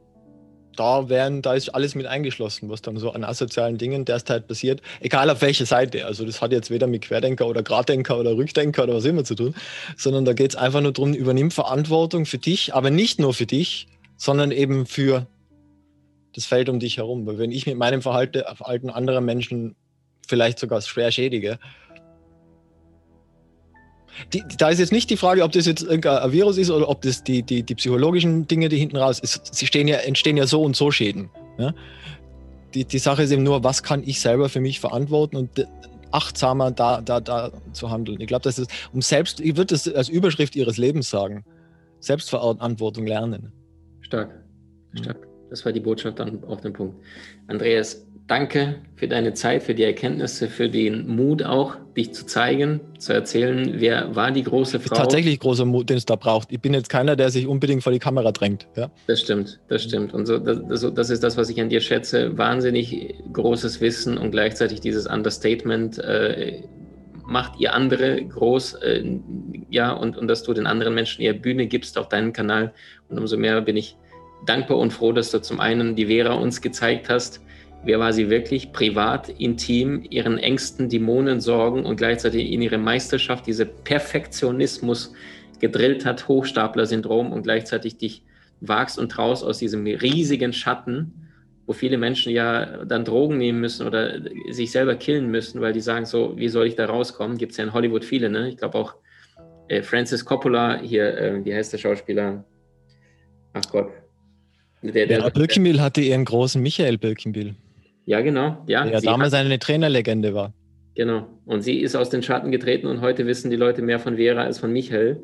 Da, 0.75 1.11
werden, 1.11 1.43
da 1.43 1.53
ist 1.53 1.69
alles 1.69 1.95
mit 1.95 2.07
eingeschlossen, 2.07 2.71
was 2.71 2.81
dann 2.81 2.97
so 2.97 3.11
an 3.11 3.25
asozialen 3.25 3.77
Dingen 3.77 4.07
derzeit 4.07 4.49
passiert, 4.49 4.81
egal 5.01 5.29
auf 5.29 5.43
welcher 5.43 5.67
Seite. 5.67 6.07
Also 6.07 6.25
das 6.25 6.41
hat 6.41 6.51
jetzt 6.51 6.71
weder 6.71 6.87
mit 6.87 7.03
Querdenker 7.03 7.47
oder 7.47 7.63
Graddenker 7.63 8.19
oder 8.19 8.35
Rückdenker 8.35 8.85
oder 8.85 8.95
was 8.95 9.05
immer 9.05 9.25
zu 9.25 9.35
tun, 9.35 9.55
sondern 9.99 10.25
da 10.25 10.33
geht 10.33 10.53
es 10.53 10.57
einfach 10.57 10.81
nur 10.81 10.93
darum, 10.93 11.13
übernimm 11.13 11.51
Verantwortung 11.51 12.25
für 12.25 12.39
dich, 12.39 12.75
aber 12.75 12.89
nicht 12.89 13.21
nur 13.21 13.35
für 13.35 13.45
dich, 13.45 13.87
sondern 14.17 14.51
eben 14.51 14.87
für 14.87 15.27
das 16.35 16.47
Feld 16.47 16.71
um 16.71 16.81
dich 16.81 16.97
herum. 16.97 17.27
Weil 17.27 17.39
wenn 17.39 17.53
ich 17.53 17.67
mit 17.67 17.77
meinem 17.77 18.01
Verhalten, 18.01 18.43
Verhalten 18.55 18.89
anderer 18.89 19.21
Menschen 19.21 19.77
vielleicht 20.27 20.59
sogar 20.59 20.81
schwer 20.81 21.11
schädige, 21.11 21.59
die, 24.33 24.43
da 24.59 24.69
ist 24.69 24.79
jetzt 24.79 24.93
nicht 24.93 25.11
die 25.11 25.17
Frage, 25.17 25.43
ob 25.43 25.53
das 25.53 25.67
jetzt 25.67 25.89
ein 25.89 26.03
Virus 26.03 26.59
ist 26.59 26.71
oder 26.71 26.89
ob 26.89 27.03
das 27.03 27.25
die, 27.25 27.43
die, 27.43 27.63
die 27.63 27.75
psychologischen 27.75 28.47
Dinge, 28.47 28.69
die 28.69 28.79
hinten 28.79 28.97
raus 28.97 29.19
ist. 29.21 29.55
Sie 29.55 29.67
stehen 29.67 29.89
ja, 29.89 29.99
entstehen 29.99 30.37
ja 30.37 30.47
so 30.47 30.63
und 30.63 30.77
so 30.77 30.91
Schäden. 30.91 31.31
Ja? 31.59 31.75
Die, 32.75 32.85
die 32.85 32.99
Sache 32.99 33.23
ist 33.23 33.31
eben 33.31 33.43
nur, 33.43 33.65
was 33.65 33.83
kann 33.83 34.03
ich 34.05 34.21
selber 34.21 34.49
für 34.49 34.61
mich 34.61 34.81
verantworten 34.81 35.37
und 35.37 35.67
achtsamer 36.11 36.71
da, 36.71 37.01
da, 37.01 37.21
da 37.21 37.51
zu 37.73 37.91
handeln. 37.91 38.21
Ich 38.21 38.27
glaube, 38.27 38.43
das 38.43 38.59
ist 38.59 38.71
um 38.93 39.03
selbst, 39.03 39.41
ich 39.41 39.57
würde 39.57 39.75
das 39.75 39.89
als 39.89 40.09
Überschrift 40.09 40.57
ihres 40.57 40.77
Lebens 40.77 41.11
sagen. 41.11 41.45
Selbstverantwortung 42.01 43.07
lernen. 43.07 43.53
Stark. 44.01 44.31
Stark. 44.95 45.27
Das 45.51 45.65
war 45.65 45.73
die 45.73 45.81
Botschaft 45.81 46.19
dann 46.19 46.43
auf 46.45 46.61
den 46.61 46.73
Punkt. 46.73 46.97
Andreas, 47.47 48.07
danke 48.33 48.77
für 48.97 49.09
deine 49.09 49.35
Zeit, 49.35 49.63
für 49.63 49.75
die 49.75 49.83
Erkenntnisse, 49.83 50.49
für 50.49 50.71
den 50.71 51.07
Mut 51.07 51.43
auch, 51.43 51.77
dich 51.95 52.15
zu 52.15 52.25
zeigen, 52.25 52.81
zu 52.97 53.13
erzählen, 53.13 53.75
wer 53.75 54.17
war 54.17 54.31
die 54.31 54.43
große 54.43 54.81
Frau. 54.81 54.97
Tatsächlich 54.97 55.39
großer 55.39 55.67
Mut, 55.67 55.91
den 55.91 55.99
es 55.99 56.07
da 56.07 56.17
braucht. 56.17 56.51
Ich 56.51 56.59
bin 56.59 56.73
jetzt 56.73 56.89
keiner, 56.89 57.15
der 57.15 57.29
sich 57.29 57.47
unbedingt 57.47 57.83
vor 57.83 57.93
die 57.93 57.99
Kamera 57.99 58.33
drängt. 58.33 58.67
Ja? 58.75 58.91
Das 59.07 59.21
stimmt, 59.21 59.61
das 59.69 59.83
stimmt. 59.83 60.15
Und 60.15 60.25
so, 60.25 60.39
das, 60.39 60.95
das 60.95 61.11
ist 61.11 61.23
das, 61.23 61.37
was 61.37 61.51
ich 61.51 61.61
an 61.61 61.69
dir 61.69 61.83
schätze. 61.83 62.39
Wahnsinnig 62.39 63.15
großes 63.35 63.83
Wissen 63.83 64.17
und 64.17 64.31
gleichzeitig 64.31 64.81
dieses 64.81 65.07
Understatement. 65.07 65.99
Äh, 65.99 66.63
macht 67.27 67.61
ihr 67.61 67.75
andere 67.75 68.25
groß, 68.25 68.75
äh, 68.77 69.05
ja, 69.69 69.93
und, 69.93 70.17
und 70.17 70.27
dass 70.27 70.43
du 70.43 70.55
den 70.55 70.67
anderen 70.67 70.95
Menschen 70.95 71.21
eher 71.21 71.35
Bühne 71.35 71.67
gibst 71.67 71.99
auf 71.99 72.09
deinem 72.09 72.33
Kanal. 72.33 72.73
Und 73.11 73.19
umso 73.19 73.37
mehr 73.37 73.61
bin 73.61 73.77
ich 73.77 73.97
dankbar 74.47 74.79
und 74.79 74.91
froh, 74.91 75.13
dass 75.13 75.31
du 75.31 75.43
zum 75.43 75.61
einen 75.61 75.97
die 75.97 76.07
Vera 76.07 76.33
uns 76.33 76.63
gezeigt 76.63 77.11
hast. 77.11 77.43
Wer 77.85 77.99
war 77.99 78.13
sie 78.13 78.31
wirklich? 78.31 78.73
Privat, 78.73 79.29
intim, 79.29 80.05
ihren 80.09 80.39
Ängsten, 80.39 80.89
Dämonen, 80.89 81.41
Sorgen 81.41 81.85
und 81.85 81.97
gleichzeitig 81.97 82.53
in 82.53 82.63
ihre 82.63 82.79
Meisterschaft, 82.79 83.47
diese 83.47 83.67
Perfektionismus 83.67 85.13
gedrillt 85.61 86.05
hat, 86.05 86.29
Hochstapler-Syndrom 86.29 87.33
und 87.33 87.43
gleichzeitig 87.43 87.97
dich 87.97 88.23
wagst 88.61 88.99
und 88.99 89.11
traust 89.11 89.45
aus 89.45 89.59
diesem 89.59 89.85
riesigen 89.85 90.53
Schatten, 90.53 91.13
wo 91.67 91.73
viele 91.73 91.99
Menschen 91.99 92.33
ja 92.33 92.85
dann 92.85 93.05
Drogen 93.05 93.39
nehmen 93.39 93.61
müssen 93.61 93.87
oder 93.87 94.21
sich 94.51 94.71
selber 94.71 94.95
killen 94.95 95.31
müssen, 95.31 95.61
weil 95.61 95.73
die 95.73 95.81
sagen 95.81 96.07
so, 96.07 96.37
wie 96.37 96.49
soll 96.49 96.67
ich 96.67 96.77
da 96.77 96.87
rauskommen? 96.87 97.37
Gibt 97.37 97.53
es 97.53 97.59
ja 97.59 97.65
in 97.65 97.73
Hollywood 97.73 98.05
viele, 98.05 98.31
ne? 98.31 98.49
Ich 98.49 98.57
glaube 98.57 98.79
auch 98.79 98.95
äh, 99.69 99.83
Francis 99.83 100.25
Coppola, 100.25 100.79
hier, 100.81 101.17
äh, 101.19 101.45
wie 101.45 101.55
heißt 101.55 101.73
der 101.73 101.79
Schauspieler? 101.79 102.45
Ach 103.55 103.65
Gott, 103.71 103.91
der, 104.83 105.07
der, 105.07 105.19
ja, 105.21 105.29
Birkenbill 105.29 105.81
hatte 105.81 106.01
ihren 106.01 106.25
großen 106.25 106.61
Michael 106.61 106.99
Birkenbill. 106.99 107.55
Ja, 108.05 108.21
genau. 108.21 108.63
Ja, 108.67 108.85
der 108.85 109.01
damals 109.01 109.33
hat, 109.33 109.45
eine 109.45 109.59
Trainerlegende 109.59 110.35
war. 110.35 110.53
Genau. 110.95 111.27
Und 111.47 111.63
sie 111.63 111.79
ist 111.81 111.97
aus 111.97 112.11
den 112.11 112.23
Schatten 112.23 112.51
getreten 112.51 112.87
und 112.87 113.01
heute 113.01 113.27
wissen 113.27 113.51
die 113.51 113.57
Leute 113.57 113.83
mehr 113.83 113.99
von 113.99 114.17
Vera 114.17 114.43
als 114.43 114.59
von 114.59 114.73
Michael. 114.73 115.23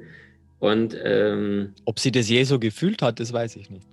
Und 0.59 0.97
ähm, 1.05 1.75
ob 1.85 1.99
sie 1.99 2.11
das 2.11 2.29
je 2.29 2.43
so 2.45 2.59
gefühlt 2.59 3.03
hat, 3.03 3.21
das 3.21 3.33
weiß 3.33 3.57
ich 3.57 3.71
nicht. 3.71 3.87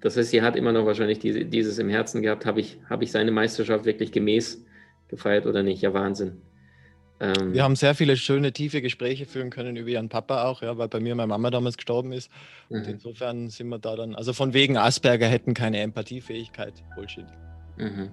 Das 0.00 0.16
heißt, 0.16 0.30
sie 0.30 0.42
hat 0.42 0.56
immer 0.56 0.72
noch 0.72 0.86
wahrscheinlich 0.86 1.18
diese, 1.18 1.44
dieses 1.44 1.78
im 1.78 1.88
Herzen 1.88 2.22
gehabt. 2.22 2.46
Habe 2.46 2.60
ich, 2.60 2.78
hab 2.88 3.02
ich 3.02 3.12
seine 3.12 3.30
Meisterschaft 3.30 3.84
wirklich 3.84 4.12
gemäß 4.12 4.64
gefeiert 5.08 5.46
oder 5.46 5.62
nicht? 5.62 5.82
Ja, 5.82 5.92
Wahnsinn. 5.92 6.40
Ähm, 7.20 7.52
wir 7.52 7.62
haben 7.62 7.76
sehr 7.76 7.94
viele 7.94 8.16
schöne, 8.16 8.52
tiefe 8.52 8.80
Gespräche 8.80 9.26
führen 9.26 9.50
können 9.50 9.76
über 9.76 9.90
ihren 9.90 10.08
Papa 10.08 10.44
auch, 10.44 10.62
ja, 10.62 10.78
weil 10.78 10.88
bei 10.88 11.00
mir 11.00 11.14
meine 11.14 11.26
Mama 11.26 11.50
damals 11.50 11.76
gestorben 11.76 12.12
ist. 12.12 12.30
Und 12.70 12.86
mhm. 12.86 12.94
insofern 12.94 13.50
sind 13.50 13.68
wir 13.68 13.78
da 13.78 13.94
dann, 13.94 14.14
also 14.14 14.32
von 14.32 14.54
wegen 14.54 14.78
Asperger 14.78 15.26
hätten 15.26 15.52
keine 15.52 15.80
Empathiefähigkeit. 15.80 16.72
Bullshit. 16.96 17.26
Mhm. 17.80 18.08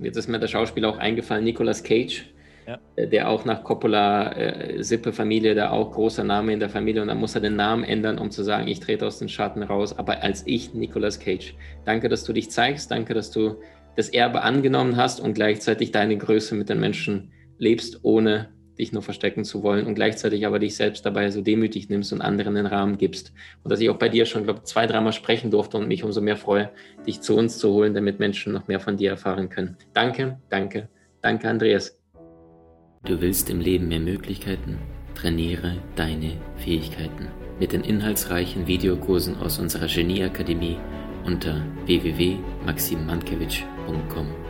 Jetzt 0.00 0.16
ist 0.16 0.28
mir 0.28 0.38
der 0.38 0.48
Schauspieler 0.48 0.88
auch 0.88 0.98
eingefallen, 0.98 1.44
Nicolas 1.44 1.82
Cage, 1.82 2.32
ja. 2.66 2.78
Äh, 2.96 3.08
der 3.08 3.28
auch 3.28 3.44
nach 3.44 3.64
Coppola, 3.64 4.32
äh, 4.32 4.82
Sippe-Familie, 4.82 5.54
da 5.54 5.70
auch 5.70 5.92
großer 5.92 6.24
Name 6.24 6.52
in 6.52 6.60
der 6.60 6.68
Familie 6.68 7.02
und 7.02 7.08
dann 7.08 7.18
muss 7.18 7.34
er 7.34 7.40
den 7.40 7.56
Namen 7.56 7.84
ändern, 7.84 8.18
um 8.18 8.30
zu 8.30 8.42
sagen, 8.42 8.68
ich 8.68 8.80
trete 8.80 9.06
aus 9.06 9.18
den 9.18 9.28
Schatten 9.28 9.62
raus, 9.62 9.98
aber 9.98 10.22
als 10.22 10.46
ich, 10.46 10.74
Nicolas 10.74 11.18
Cage. 11.18 11.54
Danke, 11.84 12.08
dass 12.08 12.24
du 12.24 12.32
dich 12.32 12.50
zeigst, 12.50 12.90
danke, 12.90 13.14
dass 13.14 13.30
du 13.30 13.56
das 13.96 14.08
Erbe 14.08 14.42
angenommen 14.42 14.96
hast 14.96 15.20
und 15.20 15.34
gleichzeitig 15.34 15.90
deine 15.90 16.16
Größe 16.16 16.54
mit 16.54 16.68
den 16.68 16.80
Menschen 16.80 17.32
lebst, 17.58 18.00
ohne 18.02 18.50
dich 18.80 18.92
nur 18.92 19.02
verstecken 19.02 19.44
zu 19.44 19.62
wollen 19.62 19.86
und 19.86 19.94
gleichzeitig 19.94 20.46
aber 20.46 20.58
dich 20.58 20.74
selbst 20.74 21.06
dabei 21.06 21.30
so 21.30 21.42
demütig 21.42 21.88
nimmst 21.88 22.12
und 22.12 22.20
anderen 22.20 22.56
den 22.56 22.66
Rahmen 22.66 22.98
gibst. 22.98 23.32
Und 23.62 23.70
dass 23.70 23.80
ich 23.80 23.90
auch 23.90 23.98
bei 23.98 24.08
dir 24.08 24.26
schon, 24.26 24.44
glaube 24.44 24.64
zwei, 24.64 24.86
dreimal 24.86 25.12
sprechen 25.12 25.50
durfte 25.50 25.78
und 25.78 25.86
mich 25.86 26.02
umso 26.02 26.20
mehr 26.20 26.36
freue, 26.36 26.70
dich 27.06 27.20
zu 27.20 27.36
uns 27.36 27.58
zu 27.58 27.72
holen, 27.72 27.94
damit 27.94 28.18
Menschen 28.18 28.52
noch 28.52 28.66
mehr 28.66 28.80
von 28.80 28.96
dir 28.96 29.10
erfahren 29.10 29.48
können. 29.48 29.76
Danke, 29.92 30.40
danke, 30.48 30.88
danke, 31.22 31.48
Andreas. 31.48 31.96
Du 33.04 33.20
willst 33.20 33.48
im 33.50 33.60
Leben 33.60 33.86
mehr 33.88 34.00
Möglichkeiten? 34.00 34.78
Trainiere 35.14 35.76
deine 35.96 36.32
Fähigkeiten 36.56 37.28
mit 37.58 37.72
den 37.72 37.82
inhaltsreichen 37.82 38.66
Videokursen 38.66 39.36
aus 39.36 39.58
unserer 39.58 39.86
Genieakademie 39.86 40.78
unter 41.24 41.62
www.maximmankiewicz.com. 41.84 44.49